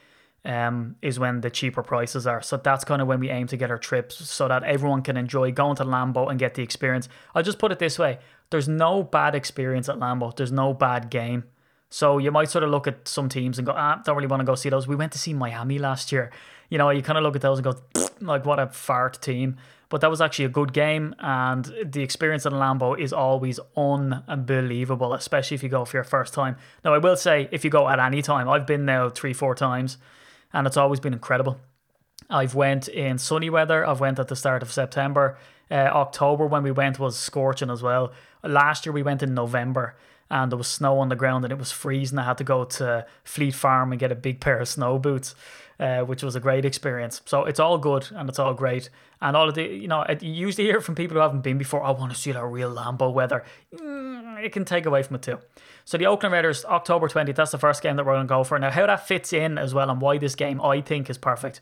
um, 0.46 0.96
is 1.02 1.20
when 1.20 1.42
the 1.42 1.50
cheaper 1.50 1.84
prices 1.84 2.26
are. 2.26 2.42
So 2.42 2.56
that's 2.56 2.86
kind 2.86 3.02
of 3.02 3.08
when 3.10 3.20
we 3.20 3.30
aim 3.30 3.48
to 3.48 3.58
get 3.58 3.70
our 3.70 3.78
trips 3.78 4.16
so 4.30 4.48
that 4.48 4.64
everyone 4.64 5.02
can 5.02 5.18
enjoy 5.18 5.52
going 5.52 5.76
to 5.78 5.84
Lambeau 5.84 6.30
and 6.30 6.40
get 6.40 6.54
the 6.54 6.64
experience. 6.64 7.10
I'll 7.36 7.44
just 7.44 7.60
put 7.60 7.74
it 7.74 7.80
this 7.80 8.00
way. 8.00 8.20
There's 8.50 8.70
no 8.70 9.04
bad 9.04 9.36
experience 9.36 9.90
at 9.90 9.98
Lambeau. 9.98 10.34
There's 10.34 10.54
no 10.54 10.74
bad 10.74 11.10
game. 11.10 11.44
So 11.90 12.18
you 12.18 12.32
might 12.32 12.50
sort 12.50 12.64
of 12.64 12.70
look 12.70 12.88
at 12.88 13.08
some 13.08 13.30
teams 13.30 13.58
and 13.58 13.66
go, 13.66 13.74
ah, 13.76 14.02
don't 14.04 14.16
really 14.16 14.28
want 14.28 14.42
to 14.42 14.46
go 14.46 14.56
see 14.56 14.70
those. 14.70 14.88
We 14.88 14.96
went 14.96 15.12
to 15.14 15.20
see 15.20 15.34
Miami 15.34 15.80
last 15.80 16.12
year. 16.12 16.32
You 16.70 16.78
know, 16.78 16.90
you 16.90 17.02
kind 17.02 17.18
of 17.18 17.24
look 17.24 17.36
at 17.36 17.42
those 17.42 17.60
and 17.60 17.64
go, 17.64 17.76
like, 18.20 18.46
what 18.46 18.60
a 18.60 18.68
fart 18.68 19.22
team. 19.22 19.58
But 19.90 20.02
that 20.02 20.10
was 20.10 20.20
actually 20.20 20.44
a 20.46 20.50
good 20.50 20.74
game, 20.74 21.16
and 21.20 21.64
the 21.86 22.04
experience 22.04 22.46
at 22.46 22.52
Lambeau 22.52 23.00
is 23.00 23.14
always 23.14 23.58
unbelievable, 23.78 25.14
especially 25.14 25.56
if 25.56 25.64
you 25.64 25.70
go 25.70 25.86
for 25.86 25.96
your 25.96 26.04
first 26.04 26.34
time. 26.34 26.58
Now, 26.84 26.94
I 26.94 26.98
will 26.98 27.16
say, 27.16 27.48
if 27.54 27.64
you 27.64 27.70
go 27.70 27.88
at 27.88 27.98
any 27.98 28.22
time, 28.22 28.50
I've 28.50 28.68
been 28.68 28.84
now 28.84 29.08
three, 29.08 29.32
four 29.32 29.56
times, 29.56 29.98
and 30.52 30.68
it's 30.68 30.76
always 30.76 31.00
been 31.00 31.14
incredible. 31.14 31.58
I've 32.30 32.54
went 32.54 32.90
in 32.90 33.18
sunny 33.18 33.50
weather. 33.50 33.88
I've 33.88 34.02
went 34.02 34.20
at 34.20 34.28
the 34.28 34.36
start 34.36 34.62
of 34.62 34.74
September. 34.74 35.38
Uh, 35.72 35.76
October 35.76 36.46
when 36.46 36.64
we 36.64 36.72
went 36.72 37.00
was 37.00 37.18
scorching 37.18 37.70
as 37.70 37.82
well. 37.82 38.12
Last 38.44 38.86
year 38.86 38.92
we 38.92 39.04
went 39.04 39.24
in 39.24 39.34
November 39.34 39.96
and 40.30 40.52
there 40.52 40.58
was 40.58 40.68
snow 40.68 41.00
on 41.00 41.10
the 41.10 41.16
ground 41.16 41.46
and 41.46 41.52
it 41.52 41.60
was 41.60 41.72
freezing. 41.72 42.20
I 42.20 42.24
had 42.24 42.38
to 42.40 42.44
go 42.44 42.66
to 42.66 43.06
Fleet 43.24 43.56
Farm 43.56 43.92
and 43.92 44.00
get 44.00 44.12
a 44.12 44.16
big 44.16 44.40
pair 44.40 44.60
of 44.60 44.68
snow 44.68 45.00
boots, 45.00 45.36
uh, 45.80 46.02
which 46.02 46.24
was 46.24 46.36
a 46.36 46.40
great 46.40 46.66
experience. 46.66 47.22
So 47.26 47.46
it's 47.46 47.60
all 47.60 47.78
good 47.78 48.08
and 48.12 48.28
it's 48.28 48.40
all 48.40 48.54
great. 48.54 48.90
And 49.22 49.38
all 49.38 49.48
of 49.48 49.56
the, 49.56 49.64
you 49.64 49.88
know, 49.88 50.00
I 50.00 50.18
usually 50.22 50.66
hear 50.66 50.82
from 50.82 50.96
people 50.96 51.16
who 51.16 51.22
haven't 51.22 51.42
been 51.42 51.58
before, 51.58 51.84
I 51.84 51.92
want 51.92 52.12
to 52.12 52.18
see 52.18 52.32
that 52.32 52.44
real 52.44 52.74
Lambeau 52.74 53.14
weather. 53.14 53.44
Mm, 53.74 54.44
it 54.44 54.52
can 54.52 54.66
take 54.66 54.86
away 54.86 55.02
from 55.04 55.16
it 55.16 55.22
too. 55.22 55.40
So 55.86 55.98
the 55.98 56.06
Oakland 56.06 56.34
Raiders, 56.34 56.66
October 56.66 57.08
20th, 57.08 57.36
that's 57.36 57.52
the 57.52 57.58
first 57.58 57.82
game 57.82 57.96
that 57.96 58.06
we're 58.06 58.16
going 58.16 58.28
to 58.28 58.30
go 58.30 58.44
for. 58.44 58.60
Now, 58.60 58.72
how 58.72 58.86
that 58.86 59.08
fits 59.08 59.32
in 59.32 59.58
as 59.58 59.74
well 59.74 59.90
and 59.90 60.02
why 60.02 60.18
this 60.18 60.36
game 60.36 60.62
I 60.62 60.82
think 60.82 61.10
is 61.10 61.18
perfect 61.18 61.62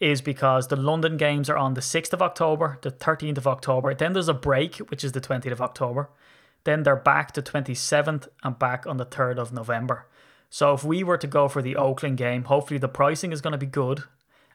is 0.00 0.20
because 0.20 0.68
the 0.68 0.76
London 0.76 1.16
games 1.16 1.48
are 1.48 1.56
on 1.56 1.74
the 1.74 1.80
6th 1.80 2.12
of 2.12 2.20
October, 2.20 2.78
the 2.82 2.90
13th 2.90 3.38
of 3.38 3.46
October. 3.46 3.94
Then 3.94 4.12
there's 4.12 4.28
a 4.28 4.34
break, 4.34 4.76
which 4.76 5.04
is 5.04 5.12
the 5.12 5.20
20th 5.20 5.52
of 5.52 5.62
October. 5.62 6.10
Then 6.64 6.82
they're 6.82 6.96
back 6.96 7.32
to 7.32 7.42
27th 7.42 8.28
and 8.42 8.58
back 8.58 8.86
on 8.86 8.96
the 8.96 9.06
3rd 9.06 9.38
of 9.38 9.52
November. 9.52 10.06
So 10.50 10.72
if 10.72 10.82
we 10.84 11.04
were 11.04 11.18
to 11.18 11.26
go 11.26 11.48
for 11.48 11.62
the 11.62 11.76
Oakland 11.76 12.16
game, 12.16 12.44
hopefully 12.44 12.78
the 12.78 12.88
pricing 12.88 13.32
is 13.32 13.40
going 13.40 13.52
to 13.52 13.58
be 13.58 13.66
good. 13.66 14.04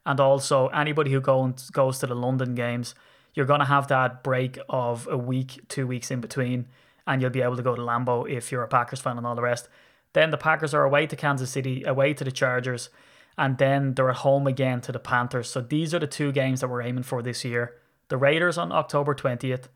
and 0.05 0.19
also 0.19 0.67
anybody 0.69 1.11
who 1.11 1.21
goes 1.21 1.99
to 1.99 2.07
the 2.07 2.15
London 2.15 2.55
games, 2.55 2.95
you're 3.33 3.45
gonna 3.45 3.65
have 3.65 3.87
that 3.87 4.23
break 4.23 4.57
of 4.67 5.07
a 5.09 5.17
week, 5.17 5.61
two 5.67 5.85
weeks 5.85 6.09
in 6.11 6.19
between, 6.19 6.67
and 7.05 7.21
you'll 7.21 7.29
be 7.29 7.41
able 7.41 7.55
to 7.55 7.61
go 7.61 7.75
to 7.75 7.81
Lambeau 7.81 8.29
if 8.29 8.51
you're 8.51 8.63
a 8.63 8.67
Packers 8.67 8.99
fan 8.99 9.17
and 9.17 9.27
all 9.27 9.35
the 9.35 9.41
rest. 9.41 9.69
Then 10.13 10.31
the 10.31 10.37
Packers 10.37 10.73
are 10.73 10.83
away 10.83 11.05
to 11.07 11.15
Kansas 11.15 11.51
City, 11.51 11.83
away 11.83 12.13
to 12.15 12.23
the 12.23 12.31
Chargers, 12.31 12.89
and 13.37 13.57
then 13.57 13.93
they're 13.93 14.09
at 14.09 14.17
home 14.17 14.47
again 14.47 14.81
to 14.81 14.91
the 14.91 14.99
Panthers. 14.99 15.49
So 15.49 15.61
these 15.61 15.93
are 15.93 15.99
the 15.99 16.07
two 16.07 16.31
games 16.31 16.61
that 16.61 16.69
we're 16.69 16.81
aiming 16.81 17.03
for 17.03 17.21
this 17.21 17.45
year: 17.45 17.75
the 18.07 18.17
Raiders 18.17 18.57
on 18.57 18.71
October 18.71 19.13
twentieth, 19.13 19.69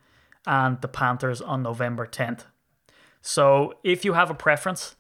and 0.46 0.82
the 0.82 0.88
Panthers 0.88 1.42
on 1.42 1.64
November 1.64 2.06
tenth. 2.06 2.46
So 3.22 3.76
if 3.84 4.04
you 4.04 4.14
have 4.14 4.30
a 4.30 4.34
preference, 4.34 4.96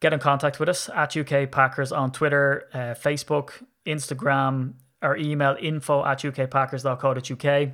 get 0.00 0.12
in 0.12 0.18
contact 0.18 0.58
with 0.58 0.68
us 0.68 0.88
at 0.88 1.16
UK 1.16 1.50
Packers 1.50 1.92
on 1.92 2.10
Twitter, 2.10 2.68
uh, 2.72 2.94
Facebook, 2.94 3.62
Instagram, 3.86 4.74
or 5.02 5.16
email 5.16 5.56
info 5.60 6.04
at 6.04 6.18
ukpackers.co.uk. 6.20 7.70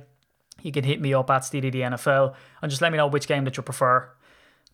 You 0.61 0.71
can 0.71 0.83
hit 0.83 1.01
me 1.01 1.13
up 1.13 1.29
at 1.29 1.43
STDDNFL 1.43 2.33
and 2.61 2.69
just 2.69 2.81
let 2.81 2.91
me 2.91 2.97
know 2.97 3.07
which 3.07 3.27
game 3.27 3.45
that 3.45 3.57
you 3.57 3.63
prefer. 3.63 4.09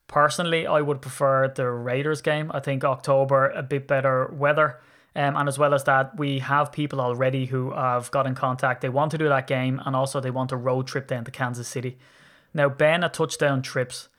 Personally, 0.08 0.68
I 0.68 0.82
would 0.82 1.02
prefer 1.02 1.48
the 1.48 1.70
Raiders 1.70 2.22
game. 2.22 2.52
I 2.54 2.60
think 2.60 2.84
October, 2.84 3.50
a 3.50 3.64
bit 3.64 3.88
better 3.88 4.28
weather. 4.34 4.80
Um, 5.16 5.36
and 5.36 5.48
as 5.48 5.60
well 5.60 5.74
as 5.74 5.84
that, 5.84 6.18
we 6.18 6.40
have 6.40 6.72
people 6.72 7.00
already 7.00 7.46
who 7.46 7.72
have 7.72 8.10
got 8.12 8.26
in 8.26 8.34
contact. 8.34 8.82
They 8.82 8.90
want 8.90 9.12
to 9.12 9.18
do 9.18 9.30
that 9.30 9.48
game 9.48 9.82
and 9.86 9.96
also 9.96 10.20
they 10.20 10.32
want 10.32 10.52
a 10.52 10.58
road 10.58 10.88
trip 10.88 11.08
down 11.08 11.26
to 11.26 11.32
Kansas 11.32 11.68
City. 11.68 11.98
Now, 12.54 12.70
Ben 12.70 13.04
at 13.04 13.14
Touchdown 13.14 13.62
Trips 13.62 14.10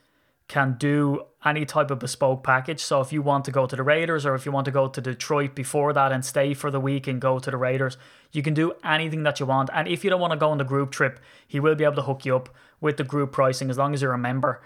can 0.47 0.77
do 0.79 1.25
any 1.45 1.65
type 1.65 1.91
of 1.91 1.99
bespoke 1.99 2.45
package. 2.45 2.81
So 2.81 3.01
if 3.01 3.13
you 3.13 3.23
want 3.23 3.45
to 3.47 3.51
go 3.51 3.67
to 3.67 3.75
the 3.75 3.83
Raiders 3.83 4.27
or 4.27 4.35
if 4.35 4.45
you 4.45 4.53
want 4.53 4.67
to 4.67 4.71
go 4.71 4.89
to 4.89 5.01
Detroit 5.01 5.55
before 5.55 5.93
that 5.93 6.13
and 6.13 6.25
stay 6.25 6.55
for 6.55 6.71
the 6.71 6.81
week 6.81 7.07
and 7.07 7.21
go 7.21 7.39
to 7.39 7.51
the 7.51 7.57
Raiders, 7.57 7.97
you 8.33 8.43
can 8.43 8.55
do 8.55 8.73
anything 8.85 9.23
that 9.23 9.41
you 9.41 9.47
want. 9.47 9.71
And 9.73 9.89
if 9.89 10.05
you 10.05 10.11
don't 10.11 10.21
want 10.21 10.33
to 10.33 10.39
go 10.39 10.51
on 10.51 10.59
the 10.59 10.65
group 10.65 10.91
trip, 10.91 11.19
he 11.47 11.61
will 11.61 11.75
be 11.75 11.85
able 11.85 11.97
to 11.97 12.03
hook 12.03 12.25
you 12.25 12.37
up 12.37 12.51
with 12.81 12.99
the 12.99 13.05
group 13.05 13.33
pricing 13.33 13.71
as 13.71 13.79
long 13.79 13.95
as 13.95 14.03
you're 14.03 14.13
a 14.13 14.19
member. 14.19 14.61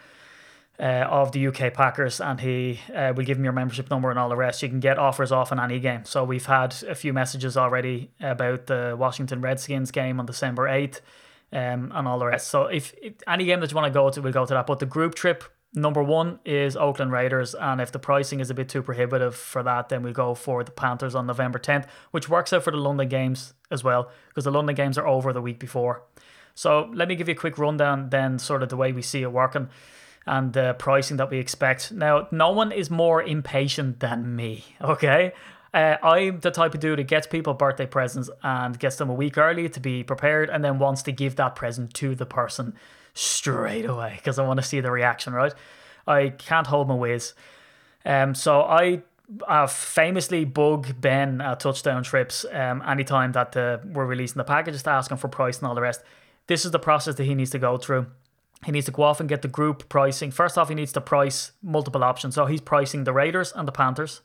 Uh, 0.80 1.04
of 1.11 1.32
the 1.32 1.44
UK 1.49 1.75
Packers, 1.75 2.20
and 2.20 2.38
he 2.38 2.78
uh, 2.94 3.12
will 3.16 3.25
give 3.25 3.37
him 3.37 3.42
your 3.42 3.52
membership 3.52 3.90
number 3.90 4.11
and 4.11 4.18
all 4.18 4.28
the 4.28 4.37
rest. 4.37 4.62
You 4.62 4.68
can 4.68 4.78
get 4.78 4.97
offers 4.97 5.32
off 5.32 5.50
on 5.50 5.58
any 5.58 5.80
game. 5.80 6.04
So 6.04 6.23
we've 6.23 6.47
had 6.47 6.76
a 6.87 6.94
few 6.94 7.12
messages 7.12 7.56
already 7.56 8.12
about 8.20 8.68
the 8.68 8.94
Washington 8.97 9.40
Redskins 9.40 9.90
game 9.90 10.20
on 10.20 10.26
December 10.26 10.68
eighth, 10.68 11.00
um, 11.52 11.90
and 11.92 12.06
all 12.06 12.20
the 12.20 12.26
rest. 12.26 12.47
So 12.47 12.66
if, 12.66 12.94
if 13.02 13.14
any 13.26 13.44
game 13.44 13.58
that 13.58 13.73
you 13.73 13.75
want 13.75 13.92
to 13.92 13.99
go 13.99 14.08
to, 14.08 14.23
we'll 14.23 14.32
go 14.32 14.47
to 14.47 14.54
that. 14.54 14.68
But 14.68 14.78
the 14.78 14.87
group 14.87 15.16
trip 15.16 15.42
Number 15.75 16.02
one 16.02 16.38
is 16.47 16.76
Oakland 16.76 17.12
Raiders, 17.12 17.54
and 17.54 17.78
if 17.78 17.92
the 17.92 17.99
pricing 17.99 18.40
is 18.40 18.49
a 18.49 18.54
bit 18.54 18.70
too 18.70 18.82
prohibitive 18.82 19.35
for 19.35 19.62
that, 19.62 19.90
then 19.90 20.02
we 20.02 20.12
go 20.12 20.35
for 20.35 20.64
the 20.64 20.70
Panthers 20.70 21.14
on 21.14 21.26
November 21.26 21.58
10th, 21.58 21.87
which 22.11 22.26
works 22.26 22.54
out 22.54 22.62
for 22.62 22.70
the 22.70 22.78
London 22.78 23.06
games 23.06 23.52
as 23.70 23.85
well, 23.85 24.11
because 24.28 24.44
the 24.44 24.50
London 24.50 24.75
games 24.75 24.97
are 24.97 25.06
over 25.06 25.30
the 25.30 25.42
week 25.42 25.58
before. 25.58 26.04
So 26.54 26.90
let 26.94 27.06
me 27.06 27.16
give 27.16 27.28
you 27.28 27.35
a 27.35 27.38
quick 27.38 27.58
rundown, 27.58 28.08
then, 28.08 28.38
sort 28.38 28.62
of 28.62 28.70
the 28.70 28.78
way 28.78 28.92
we 28.92 29.02
see 29.02 29.20
it 29.20 29.30
working 29.30 29.68
and 30.28 30.52
the 30.52 30.75
pricing 30.78 31.16
that 31.16 31.30
we 31.30 31.38
expect. 31.38 31.90
Now, 31.92 32.28
no 32.30 32.50
one 32.50 32.70
is 32.70 32.90
more 32.90 33.23
impatient 33.23 34.00
than 34.00 34.37
me, 34.37 34.64
okay? 34.80 35.32
Uh, 35.75 35.97
I'm 36.02 36.40
the 36.40 36.50
type 36.50 36.75
of 36.75 36.80
dude 36.80 36.99
that 36.99 37.08
gets 37.08 37.26
people 37.26 37.54
birthday 37.54 37.87
presents 37.87 38.30
and 38.42 38.78
gets 38.78 38.97
them 38.97 39.11
a 39.11 39.14
week 39.14 39.37
early 39.37 39.68
to 39.68 39.80
be 39.80 40.02
prepared 40.02 40.49
and 40.50 40.64
then 40.64 40.78
wants 40.78 41.02
to 41.02 41.12
give 41.12 41.37
that 41.37 41.56
present 41.56 41.92
to 41.94 42.14
the 42.14 42.26
person 42.26 42.75
straight 43.14 43.85
away 43.85 44.14
because 44.16 44.38
I 44.38 44.47
want 44.47 44.61
to 44.61 44.66
see 44.66 44.80
the 44.80 44.90
reaction, 44.90 45.32
right? 45.32 45.52
I 46.06 46.30
can't 46.30 46.66
hold 46.66 46.88
my 46.88 46.94
whiz. 46.94 47.35
Um, 48.04 48.35
so 48.35 48.62
I 48.62 49.02
have 49.47 49.70
famously 49.70 50.44
bug 50.44 51.00
Ben 51.00 51.40
at 51.40 51.61
touchdown 51.61 52.02
trips 52.02 52.47
um, 52.50 52.82
anytime 52.87 53.32
that 53.32 53.56
uh, 53.56 53.78
we're 53.85 54.06
releasing 54.06 54.38
the 54.38 54.44
packages 54.44 54.82
to 54.85 54.90
ask 54.90 55.11
him 55.11 55.18
for 55.18 55.28
price 55.28 55.58
and 55.58 55.66
all 55.66 55.75
the 55.75 55.82
rest. 55.82 56.02
This 56.47 56.64
is 56.64 56.70
the 56.70 56.78
process 56.78 57.16
that 57.16 57.25
he 57.25 57.35
needs 57.35 57.50
to 57.50 57.58
go 57.58 57.76
through. 57.76 58.06
He 58.65 58.73
needs 58.73 58.87
to 58.87 58.93
go 58.93 59.03
off 59.03 59.21
and 59.21 59.29
get 59.29 59.43
the 59.43 59.49
group 59.49 59.88
pricing. 59.88 60.31
First 60.31 60.59
off, 60.59 60.69
he 60.69 60.75
needs 60.75 60.93
to 60.93 61.00
price 61.00 61.53
multiple 61.62 62.03
options. 62.03 62.35
So 62.35 62.47
he's 62.47 62.61
pricing 62.61 63.05
the 63.05 63.12
Raiders 63.12 63.53
and 63.53 63.69
the 63.69 63.73
Panthers. 63.73 64.23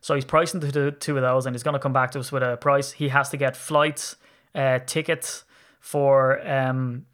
So 0.00 0.14
he's 0.14 0.24
pricing 0.24 0.60
the 0.60 0.92
two 0.92 1.16
of 1.16 1.22
those 1.22 1.44
and 1.44 1.54
he's 1.54 1.62
going 1.62 1.74
to 1.74 1.80
come 1.80 1.92
back 1.92 2.12
to 2.12 2.20
us 2.20 2.32
with 2.32 2.42
a 2.42 2.56
price. 2.56 2.92
He 2.92 3.08
has 3.08 3.28
to 3.30 3.36
get 3.36 3.56
flights, 3.56 4.16
uh, 4.54 4.78
tickets 4.86 5.44
for 5.80 6.46
um, 6.48 7.06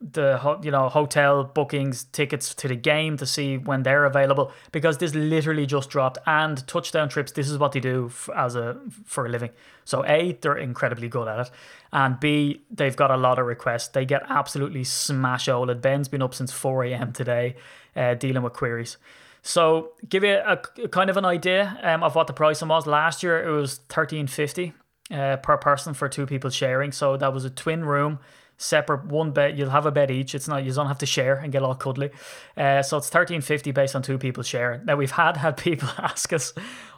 the 0.00 0.58
you 0.62 0.70
know 0.70 0.88
hotel 0.88 1.42
bookings 1.42 2.04
tickets 2.04 2.54
to 2.54 2.68
the 2.68 2.76
game 2.76 3.16
to 3.16 3.26
see 3.26 3.58
when 3.58 3.82
they're 3.82 4.04
available 4.04 4.52
because 4.70 4.98
this 4.98 5.12
literally 5.12 5.66
just 5.66 5.90
dropped 5.90 6.18
and 6.24 6.64
touchdown 6.68 7.08
trips 7.08 7.32
this 7.32 7.50
is 7.50 7.58
what 7.58 7.72
they 7.72 7.80
do 7.80 8.06
f- 8.06 8.30
as 8.36 8.54
a 8.54 8.80
for 9.04 9.26
a 9.26 9.28
living. 9.28 9.50
So 9.84 10.04
a 10.06 10.38
they're 10.40 10.56
incredibly 10.56 11.08
good 11.08 11.26
at 11.26 11.46
it 11.46 11.50
and 11.92 12.20
b 12.20 12.62
they've 12.70 12.94
got 12.94 13.10
a 13.10 13.16
lot 13.16 13.40
of 13.40 13.46
requests. 13.46 13.88
They 13.88 14.04
get 14.04 14.22
absolutely 14.28 14.84
smash 14.84 15.46
oled 15.46 15.80
ben's 15.80 16.06
been 16.06 16.22
up 16.22 16.34
since 16.34 16.52
4am 16.52 17.12
today 17.12 17.56
uh, 17.96 18.14
dealing 18.14 18.44
with 18.44 18.52
queries. 18.52 18.98
So 19.42 19.92
give 20.08 20.22
you 20.22 20.34
a, 20.34 20.60
a 20.84 20.88
kind 20.88 21.10
of 21.10 21.16
an 21.16 21.24
idea 21.24 21.78
um, 21.82 22.04
of 22.04 22.14
what 22.14 22.28
the 22.28 22.32
pricing 22.32 22.68
was. 22.68 22.86
Last 22.86 23.24
year 23.24 23.42
it 23.42 23.50
was 23.50 23.78
1350 23.88 24.74
uh, 25.10 25.36
per 25.38 25.56
person 25.56 25.92
for 25.92 26.08
two 26.08 26.26
people 26.26 26.50
sharing. 26.50 26.92
So 26.92 27.16
that 27.16 27.32
was 27.32 27.44
a 27.44 27.50
twin 27.50 27.84
room 27.84 28.20
separate 28.58 29.06
one 29.06 29.30
bed. 29.30 29.56
You'll 29.56 29.70
have 29.70 29.86
a 29.86 29.90
bed 29.90 30.10
each. 30.10 30.34
It's 30.34 30.46
not 30.46 30.64
you 30.64 30.72
don't 30.72 30.88
have 30.88 30.98
to 30.98 31.06
share 31.06 31.36
and 31.36 31.50
get 31.50 31.62
all 31.62 31.74
cuddly. 31.74 32.10
Uh, 32.56 32.82
so 32.82 32.98
it's 32.98 33.08
thirteen 33.08 33.40
fifty 33.40 33.70
based 33.70 33.96
on 33.96 34.02
two 34.02 34.18
people 34.18 34.42
share. 34.42 34.82
Now 34.84 34.96
we've 34.96 35.12
had 35.12 35.38
had 35.38 35.56
people 35.68 35.88
ask 35.96 36.32
us, 36.32 36.52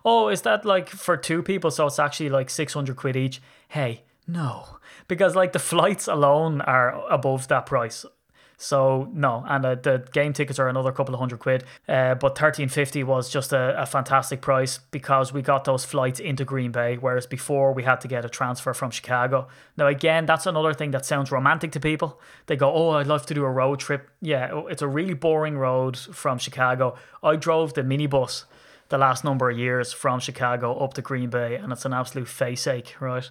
oh, 0.04 0.28
is 0.28 0.42
that 0.42 0.64
like 0.64 0.88
for 0.88 1.16
two 1.16 1.42
people? 1.42 1.70
So 1.70 1.86
it's 1.86 1.98
actually 1.98 2.30
like 2.30 2.50
six 2.50 2.74
hundred 2.74 2.96
quid 2.96 3.16
each. 3.16 3.40
Hey, 3.68 4.02
no, 4.26 4.78
because 5.06 5.36
like 5.36 5.52
the 5.52 5.58
flights 5.58 6.08
alone 6.08 6.60
are 6.62 7.08
above 7.08 7.46
that 7.48 7.66
price. 7.66 8.04
So 8.62 9.08
no, 9.14 9.42
and 9.48 9.64
uh, 9.64 9.74
the 9.76 10.06
game 10.12 10.34
tickets 10.34 10.58
are 10.58 10.68
another 10.68 10.92
couple 10.92 11.14
of 11.14 11.18
hundred 11.18 11.38
quid. 11.38 11.64
Uh, 11.88 12.14
but 12.14 12.36
thirteen 12.36 12.68
fifty 12.68 13.02
was 13.02 13.30
just 13.30 13.54
a, 13.54 13.80
a 13.80 13.86
fantastic 13.86 14.42
price 14.42 14.80
because 14.90 15.32
we 15.32 15.40
got 15.40 15.64
those 15.64 15.86
flights 15.86 16.20
into 16.20 16.44
Green 16.44 16.70
Bay, 16.70 16.96
whereas 16.96 17.26
before 17.26 17.72
we 17.72 17.84
had 17.84 18.02
to 18.02 18.08
get 18.08 18.22
a 18.22 18.28
transfer 18.28 18.74
from 18.74 18.90
Chicago. 18.90 19.48
Now 19.78 19.86
again, 19.86 20.26
that's 20.26 20.44
another 20.44 20.74
thing 20.74 20.90
that 20.90 21.06
sounds 21.06 21.32
romantic 21.32 21.72
to 21.72 21.80
people. 21.80 22.20
They 22.48 22.56
go, 22.56 22.70
"Oh, 22.70 22.90
I'd 22.90 23.06
love 23.06 23.24
to 23.26 23.34
do 23.34 23.44
a 23.44 23.50
road 23.50 23.80
trip." 23.80 24.10
Yeah, 24.20 24.64
it's 24.68 24.82
a 24.82 24.88
really 24.88 25.14
boring 25.14 25.56
road 25.56 25.96
from 25.96 26.36
Chicago. 26.36 26.98
I 27.22 27.36
drove 27.36 27.72
the 27.72 27.82
minibus 27.82 28.44
the 28.90 28.98
last 28.98 29.24
number 29.24 29.48
of 29.48 29.56
years 29.56 29.94
from 29.94 30.20
Chicago 30.20 30.76
up 30.76 30.92
to 30.94 31.00
Green 31.00 31.30
Bay, 31.30 31.54
and 31.54 31.72
it's 31.72 31.86
an 31.86 31.94
absolute 31.94 32.28
face 32.28 32.66
ache, 32.66 32.94
right? 33.00 33.30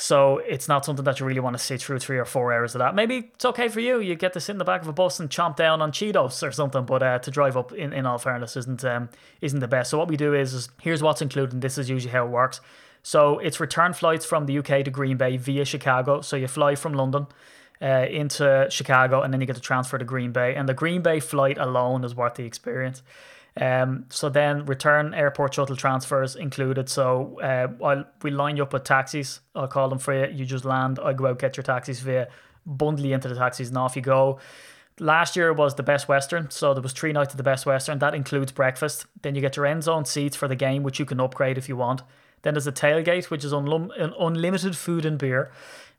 So 0.00 0.38
it's 0.38 0.68
not 0.68 0.84
something 0.84 1.04
that 1.06 1.18
you 1.18 1.26
really 1.26 1.40
want 1.40 1.58
to 1.58 1.62
sit 1.62 1.82
through 1.82 1.98
three 1.98 2.18
or 2.18 2.24
four 2.24 2.52
hours 2.52 2.76
of 2.76 2.78
that. 2.78 2.94
Maybe 2.94 3.30
it's 3.34 3.44
okay 3.44 3.66
for 3.66 3.80
you. 3.80 3.98
You 3.98 4.14
get 4.14 4.32
to 4.34 4.40
sit 4.40 4.52
in 4.52 4.58
the 4.58 4.64
back 4.64 4.82
of 4.82 4.86
a 4.86 4.92
bus 4.92 5.18
and 5.18 5.28
chomp 5.28 5.56
down 5.56 5.82
on 5.82 5.90
Cheetos 5.90 6.46
or 6.46 6.52
something. 6.52 6.84
But 6.84 7.02
uh, 7.02 7.18
to 7.18 7.30
drive 7.32 7.56
up, 7.56 7.72
in, 7.72 7.92
in 7.92 8.06
all 8.06 8.18
fairness, 8.18 8.56
isn't 8.56 8.84
um, 8.84 9.08
isn't 9.40 9.58
the 9.58 9.66
best. 9.66 9.90
So 9.90 9.98
what 9.98 10.06
we 10.06 10.16
do 10.16 10.34
is, 10.34 10.54
is 10.54 10.68
here's 10.80 11.02
what's 11.02 11.20
included. 11.20 11.52
And 11.52 11.62
this 11.62 11.78
is 11.78 11.90
usually 11.90 12.12
how 12.12 12.26
it 12.26 12.30
works. 12.30 12.60
So 13.02 13.40
it's 13.40 13.58
return 13.58 13.92
flights 13.92 14.24
from 14.24 14.46
the 14.46 14.58
UK 14.58 14.84
to 14.84 14.90
Green 14.92 15.16
Bay 15.16 15.36
via 15.36 15.64
Chicago. 15.64 16.20
So 16.20 16.36
you 16.36 16.46
fly 16.46 16.76
from 16.76 16.92
London. 16.92 17.26
Uh, 17.80 18.06
into 18.10 18.66
Chicago 18.70 19.22
and 19.22 19.32
then 19.32 19.40
you 19.40 19.46
get 19.46 19.54
to 19.54 19.62
transfer 19.62 19.96
to 19.98 20.04
Green 20.04 20.32
Bay 20.32 20.56
and 20.56 20.68
the 20.68 20.74
Green 20.74 21.00
Bay 21.00 21.20
flight 21.20 21.56
alone 21.58 22.02
is 22.02 22.12
worth 22.12 22.34
the 22.34 22.44
experience. 22.44 23.04
Um, 23.60 24.06
so 24.08 24.28
then 24.28 24.66
return 24.66 25.14
airport 25.14 25.54
shuttle 25.54 25.76
transfers 25.76 26.36
included. 26.36 26.88
So 26.88 27.40
uh, 27.40 27.84
I'll, 27.84 28.04
we 28.22 28.30
line 28.30 28.56
you 28.56 28.62
up 28.62 28.72
with 28.72 28.84
taxis. 28.84 29.40
I'll 29.54 29.66
call 29.68 29.88
them 29.88 29.98
for 29.98 30.14
you. 30.14 30.32
You 30.32 30.44
just 30.44 30.64
land. 30.64 31.00
I 31.02 31.12
go 31.12 31.26
out 31.26 31.40
get 31.40 31.56
your 31.56 31.64
taxis 31.64 32.00
via 32.00 32.28
bundle 32.64 33.06
you 33.06 33.14
into 33.14 33.28
the 33.28 33.34
taxis, 33.34 33.68
and 33.68 33.78
off 33.78 33.96
you 33.96 34.02
go. 34.02 34.38
Last 35.00 35.36
year 35.36 35.52
was 35.52 35.76
the 35.76 35.82
Best 35.82 36.08
Western, 36.08 36.50
so 36.50 36.74
there 36.74 36.82
was 36.82 36.92
three 36.92 37.12
nights 37.12 37.32
of 37.32 37.36
the 37.36 37.44
Best 37.44 37.66
Western. 37.66 37.98
That 38.00 38.14
includes 38.14 38.50
breakfast. 38.52 39.06
Then 39.22 39.34
you 39.34 39.40
get 39.40 39.56
your 39.56 39.64
end 39.66 39.84
zone 39.84 40.04
seats 40.04 40.36
for 40.36 40.48
the 40.48 40.56
game, 40.56 40.82
which 40.82 40.98
you 40.98 41.04
can 41.04 41.20
upgrade 41.20 41.56
if 41.56 41.68
you 41.68 41.76
want. 41.76 42.02
Then 42.42 42.54
there's 42.54 42.66
a 42.66 42.72
tailgate, 42.72 43.30
which 43.30 43.44
is 43.44 43.52
unlim- 43.52 44.14
unlimited 44.20 44.76
food 44.76 45.04
and 45.04 45.18
beer, 45.18 45.50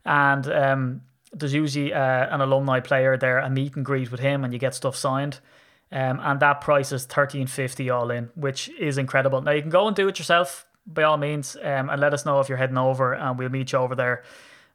and 0.04 0.50
um, 0.50 1.00
there's 1.32 1.54
usually 1.54 1.92
uh, 1.92 2.34
an 2.34 2.40
alumni 2.40 2.80
player 2.80 3.16
there, 3.16 3.38
a 3.38 3.50
meet 3.50 3.76
and 3.76 3.84
greet 3.84 4.10
with 4.10 4.20
him, 4.20 4.44
and 4.44 4.52
you 4.52 4.58
get 4.58 4.74
stuff 4.74 4.96
signed. 4.96 5.40
Um, 5.92 6.20
and 6.22 6.38
that 6.40 6.60
price 6.60 6.92
is 6.92 7.04
thirteen 7.04 7.46
fifty 7.46 7.90
all 7.90 8.10
in, 8.10 8.30
which 8.34 8.68
is 8.78 8.96
incredible. 8.96 9.40
Now 9.42 9.50
you 9.50 9.60
can 9.60 9.70
go 9.70 9.86
and 9.88 9.96
do 9.96 10.06
it 10.08 10.18
yourself 10.18 10.66
by 10.86 11.02
all 11.02 11.16
means, 11.16 11.56
um, 11.56 11.90
and 11.90 12.00
let 12.00 12.14
us 12.14 12.24
know 12.24 12.40
if 12.40 12.48
you're 12.48 12.58
heading 12.58 12.78
over, 12.78 13.12
and 13.12 13.38
we'll 13.38 13.48
meet 13.48 13.72
you 13.72 13.78
over 13.78 13.94
there 13.94 14.22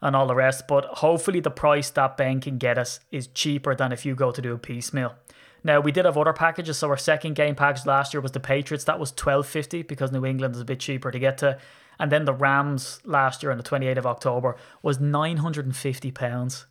and 0.02 0.16
all 0.16 0.28
the 0.28 0.36
rest. 0.36 0.68
But 0.68 0.86
hopefully, 0.86 1.40
the 1.40 1.50
price 1.52 1.90
that 1.92 2.18
Ben 2.18 2.42
can 2.42 2.58
get 2.58 2.78
us 2.78 3.00
is 3.12 3.28
cheaper 3.28 3.76
than 3.76 3.92
if 3.92 4.06
you 4.06 4.14
go 4.14 4.32
to 4.32 4.42
do 4.42 4.54
a 4.54 4.58
piecemeal. 4.58 5.16
Now 5.64 5.80
we 5.80 5.92
did 5.92 6.06
have 6.06 6.18
other 6.18 6.34
packages, 6.34 6.78
so 6.78 6.90
our 6.90 6.98
second 6.98 7.36
game 7.36 7.56
package 7.56 7.86
last 7.86 8.14
year 8.14 8.22
was 8.22 8.34
the 8.34 8.40
Patriots. 8.40 8.84
That 8.84 9.00
was 9.00 9.12
twelve 9.12 9.48
fifty 9.48 9.82
because 9.84 10.12
New 10.12 10.26
England 10.26 10.56
is 10.56 10.62
a 10.62 10.66
bit 10.66 10.80
cheaper 10.80 11.12
to 11.12 11.18
get 11.18 11.38
to, 11.40 11.58
and 11.98 12.12
then 12.12 12.26
the 12.26 12.34
Rams 12.34 13.00
last 13.06 13.42
year 13.42 13.52
on 13.52 13.58
the 13.58 13.64
twenty 13.64 13.88
eighth 13.88 13.98
of 13.98 14.06
October 14.06 14.58
was 14.84 15.00
nine 15.00 15.38
hundred 15.38 15.66
and 15.66 15.76
fifty 15.76 16.12
pounds, 16.12 16.66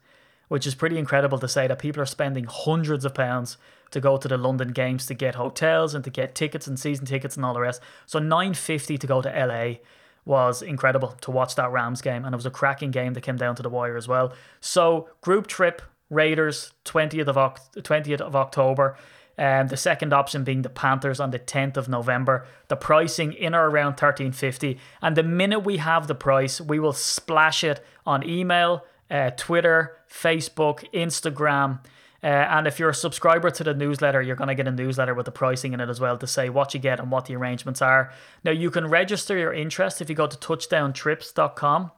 which 0.55 0.69
is 0.69 0.77
pretty 0.77 0.97
incredible 0.97 1.37
to 1.37 1.49
say 1.49 1.67
that 1.67 1.81
people 1.81 2.01
are 2.01 2.07
spending 2.07 2.45
hundreds 2.45 3.05
of 3.05 3.13
pounds 3.13 3.57
to 3.91 4.01
go 4.01 4.17
to 4.17 4.29
the 4.29 4.39
London 4.39 4.69
games 4.69 5.05
to 5.05 5.13
get 5.13 5.35
hotels 5.35 5.97
and 5.97 6.05
to 6.05 6.11
get 6.11 6.37
tickets 6.37 6.69
and 6.69 6.79
season 6.79 7.05
tickets 7.05 7.35
and 7.35 7.45
all 7.45 7.53
the 7.53 7.59
rest. 7.59 7.83
So 8.07 8.21
950 8.21 8.97
to 8.99 9.05
go 9.05 9.21
to 9.21 9.29
LA 9.29 9.79
was 10.25 10.63
incredible 10.63 11.09
to 11.23 11.33
watch 11.33 11.57
that 11.57 11.73
Rams 11.73 12.01
game, 12.01 12.25
and 12.25 12.33
it 12.33 12.37
was 12.37 12.47
a 12.47 12.53
cracking 12.53 12.93
game 12.93 13.15
that 13.15 13.23
came 13.23 13.37
down 13.37 13.57
to 13.57 13.65
the 13.65 13.69
wire 13.69 13.97
as 13.97 14.07
well. 14.07 14.33
So 14.61 15.09
group 15.23 15.49
trip 15.49 15.83
Raiders 16.09 16.73
20th 16.85 17.27
of 17.27 17.35
Oct- 17.35 17.83
20th 17.83 18.21
of 18.21 18.37
October. 18.37 18.97
Um, 19.37 19.67
the 19.67 19.77
second 19.77 20.13
option 20.13 20.45
being 20.45 20.63
the 20.63 20.69
Panthers 20.69 21.19
on 21.19 21.33
the 21.33 21.41
10th 21.41 21.77
of 21.77 21.89
November. 21.89 22.47
The 22.69 22.77
pricing 22.77 23.33
in 23.33 23.57
or 23.57 23.69
around 23.69 23.95
1350. 23.95 24.79
And 25.03 25.17
the 25.17 25.25
minute 25.25 25.65
we 25.65 25.79
have 25.79 26.07
the 26.07 26.15
price, 26.15 26.61
we 26.61 26.79
will 26.79 26.93
splash 26.93 27.65
it 27.65 27.85
on 28.07 28.25
email, 28.25 28.85
uh, 29.11 29.31
Twitter, 29.31 29.99
Facebook, 30.11 30.85
Instagram. 30.93 31.81
Uh, 32.23 32.27
and 32.27 32.67
if 32.67 32.79
you're 32.79 32.91
a 32.91 32.95
subscriber 32.95 33.51
to 33.51 33.63
the 33.63 33.75
newsletter, 33.75 34.23
you're 34.23 34.37
going 34.37 34.49
to 34.49 34.55
get 34.55 34.67
a 34.67 34.71
newsletter 34.71 35.13
with 35.13 35.27
the 35.27 35.33
pricing 35.33 35.75
in 35.75 35.81
it 35.81 35.91
as 35.91 36.01
well 36.01 36.17
to 36.17 36.27
say 36.27 36.49
what 36.49 36.73
you 36.73 36.81
get 36.81 36.99
and 36.99 37.11
what 37.11 37.27
the 37.27 37.37
arrangements 37.37 37.83
are. 37.83 38.11
Now, 38.43 38.53
you 38.53 38.71
can 38.71 38.87
register 38.87 39.37
your 39.37 39.53
interest 39.53 40.01
if 40.01 40.09
you 40.09 40.15
go 40.15 40.27
to 40.27 40.37
touchdowntrips.com. 40.37 41.91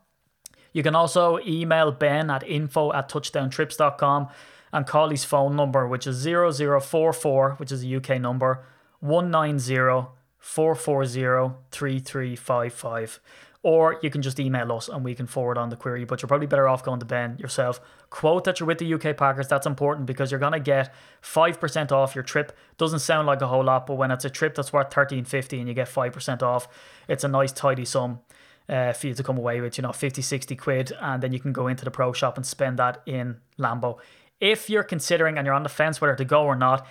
You 0.72 0.82
can 0.82 0.94
also 0.94 1.38
email 1.46 1.92
Ben 1.92 2.28
at 2.28 2.46
info 2.46 2.92
at 2.92 3.08
touchdowntrips.com 3.08 4.28
and 4.72 4.86
call 4.86 5.10
his 5.10 5.24
phone 5.24 5.56
number, 5.56 5.86
which 5.86 6.06
is 6.06 6.22
0044, 6.22 7.52
which 7.52 7.70
is 7.70 7.84
a 7.84 7.96
UK 7.96 8.20
number, 8.20 8.66
190 9.00 10.08
440 10.38 11.54
3355. 11.70 13.20
Or 13.66 13.98
you 14.00 14.10
can 14.10 14.22
just 14.22 14.38
email 14.38 14.70
us 14.70 14.88
and 14.88 15.04
we 15.04 15.16
can 15.16 15.26
forward 15.26 15.58
on 15.58 15.70
the 15.70 15.76
query. 15.76 16.04
But 16.04 16.22
you're 16.22 16.28
probably 16.28 16.46
better 16.46 16.68
off 16.68 16.84
going 16.84 17.00
to 17.00 17.04
Ben 17.04 17.36
yourself. 17.36 17.80
Quote 18.10 18.44
that 18.44 18.60
you're 18.60 18.66
with 18.68 18.78
the 18.78 18.94
UK 18.94 19.16
Packers. 19.16 19.48
That's 19.48 19.66
important 19.66 20.06
because 20.06 20.30
you're 20.30 20.38
to 20.38 20.60
get 20.60 20.94
5% 21.20 21.90
off 21.90 22.14
your 22.14 22.22
trip. 22.22 22.56
Doesn't 22.78 23.00
sound 23.00 23.26
like 23.26 23.42
a 23.42 23.48
whole 23.48 23.64
lot, 23.64 23.88
but 23.88 23.96
when 23.96 24.12
it's 24.12 24.24
a 24.24 24.30
trip 24.30 24.54
that's 24.54 24.72
worth 24.72 24.90
13.50 24.90 25.58
and 25.58 25.66
you 25.66 25.74
get 25.74 25.88
5% 25.88 26.42
off, 26.44 26.68
it's 27.08 27.24
a 27.24 27.28
nice, 27.28 27.50
tidy 27.50 27.84
sum. 27.84 28.20
Uh, 28.68 28.92
for 28.92 29.06
you 29.06 29.14
to 29.14 29.22
come 29.22 29.38
away 29.38 29.60
with, 29.60 29.78
you 29.78 29.82
know, 29.82 29.92
50, 29.92 30.22
60 30.22 30.56
quid, 30.56 30.92
and 31.00 31.22
then 31.22 31.32
you 31.32 31.38
can 31.38 31.52
go 31.52 31.68
into 31.68 31.84
the 31.84 31.90
pro 31.90 32.12
shop 32.12 32.36
and 32.36 32.44
spend 32.44 32.80
that 32.80 33.00
in 33.06 33.36
Lambeau. 33.60 33.98
If 34.40 34.68
you're 34.68 34.82
considering 34.82 35.38
and 35.38 35.46
you're 35.46 35.54
on 35.54 35.62
the 35.62 35.68
fence 35.68 36.00
whether 36.00 36.16
to 36.16 36.24
go 36.24 36.42
or 36.42 36.56
not, 36.56 36.84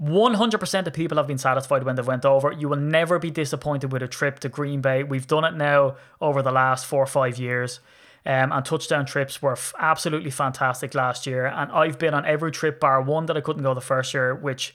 100% 0.00 0.86
of 0.86 0.92
people 0.92 1.18
have 1.18 1.26
been 1.26 1.38
satisfied 1.38 1.82
when 1.82 1.96
they 1.96 2.02
went 2.02 2.24
over. 2.24 2.52
You 2.52 2.68
will 2.68 2.76
never 2.76 3.18
be 3.18 3.30
disappointed 3.30 3.92
with 3.92 4.02
a 4.02 4.08
trip 4.08 4.38
to 4.40 4.48
Green 4.48 4.80
Bay. 4.80 5.02
We've 5.02 5.26
done 5.26 5.44
it 5.44 5.54
now 5.54 5.96
over 6.20 6.40
the 6.40 6.52
last 6.52 6.86
four 6.86 7.02
or 7.02 7.06
five 7.06 7.38
years. 7.38 7.80
Um, 8.24 8.52
and 8.52 8.64
touchdown 8.64 9.06
trips 9.06 9.40
were 9.42 9.52
f- 9.52 9.74
absolutely 9.78 10.30
fantastic 10.30 10.94
last 10.94 11.26
year. 11.26 11.46
And 11.46 11.72
I've 11.72 11.98
been 11.98 12.14
on 12.14 12.26
every 12.26 12.52
trip 12.52 12.78
bar 12.78 13.00
one 13.02 13.26
that 13.26 13.36
I 13.36 13.40
couldn't 13.40 13.62
go 13.62 13.74
the 13.74 13.80
first 13.80 14.14
year, 14.14 14.34
which 14.34 14.74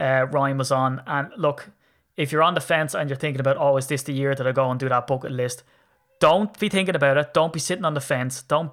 uh, 0.00 0.26
Ryan 0.30 0.58
was 0.58 0.72
on. 0.72 1.02
And 1.06 1.30
look, 1.36 1.70
if 2.16 2.32
you're 2.32 2.42
on 2.42 2.54
the 2.54 2.60
fence 2.60 2.94
and 2.94 3.08
you're 3.08 3.16
thinking 3.16 3.40
about, 3.40 3.56
oh, 3.58 3.76
is 3.76 3.86
this 3.86 4.02
the 4.02 4.12
year 4.12 4.34
that 4.34 4.46
I 4.46 4.52
go 4.52 4.70
and 4.70 4.80
do 4.80 4.88
that 4.88 5.06
bucket 5.06 5.32
list? 5.32 5.62
Don't 6.18 6.58
be 6.58 6.68
thinking 6.68 6.96
about 6.96 7.16
it. 7.16 7.34
Don't 7.34 7.52
be 7.52 7.60
sitting 7.60 7.84
on 7.84 7.94
the 7.94 8.00
fence. 8.00 8.42
Don't 8.42 8.72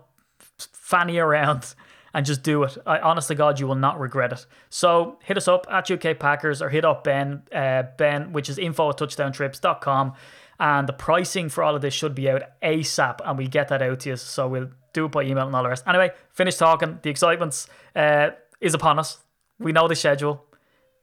fanny 0.57 1.17
around 1.17 1.75
and 2.13 2.25
just 2.25 2.43
do 2.43 2.63
it. 2.63 2.77
I, 2.85 2.99
honest 2.99 3.27
to 3.29 3.35
God, 3.35 3.59
you 3.59 3.67
will 3.67 3.75
not 3.75 3.99
regret 3.99 4.33
it. 4.33 4.45
So 4.69 5.17
hit 5.23 5.37
us 5.37 5.47
up 5.47 5.65
at 5.69 5.89
UK 5.89 6.19
Packers 6.19 6.61
or 6.61 6.69
hit 6.69 6.85
up 6.85 7.03
Ben, 7.03 7.43
uh, 7.53 7.83
Ben, 7.97 8.33
which 8.33 8.49
is 8.49 8.57
info 8.57 8.89
at 8.89 8.97
touchdowntrips.com. 8.97 10.13
And 10.59 10.87
the 10.87 10.93
pricing 10.93 11.49
for 11.49 11.63
all 11.63 11.75
of 11.75 11.81
this 11.81 11.93
should 11.93 12.13
be 12.13 12.29
out 12.29 12.43
ASAP, 12.61 13.19
and 13.25 13.37
we 13.37 13.47
get 13.47 13.69
that 13.69 13.81
out 13.81 14.01
to 14.01 14.09
you. 14.09 14.15
So 14.15 14.47
we'll 14.47 14.69
do 14.93 15.05
it 15.05 15.11
by 15.11 15.23
email 15.23 15.47
and 15.47 15.55
all 15.55 15.63
the 15.63 15.69
rest. 15.69 15.87
Anyway, 15.87 16.11
finish 16.31 16.55
talking. 16.55 16.99
The 17.01 17.09
excitement 17.09 17.65
uh, 17.95 18.31
is 18.59 18.75
upon 18.75 18.99
us. 18.99 19.19
We 19.59 19.71
know 19.71 19.87
the 19.87 19.95
schedule. 19.95 20.45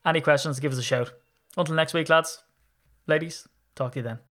Any 0.05 0.21
questions, 0.21 0.61
give 0.61 0.73
us 0.73 0.79
a 0.79 0.83
shout. 0.83 1.13
Until 1.57 1.75
next 1.75 1.93
week, 1.93 2.09
lads, 2.09 2.43
ladies, 3.09 3.49
talk 3.75 3.93
to 3.93 3.99
you 3.99 4.05
then. 4.05 4.28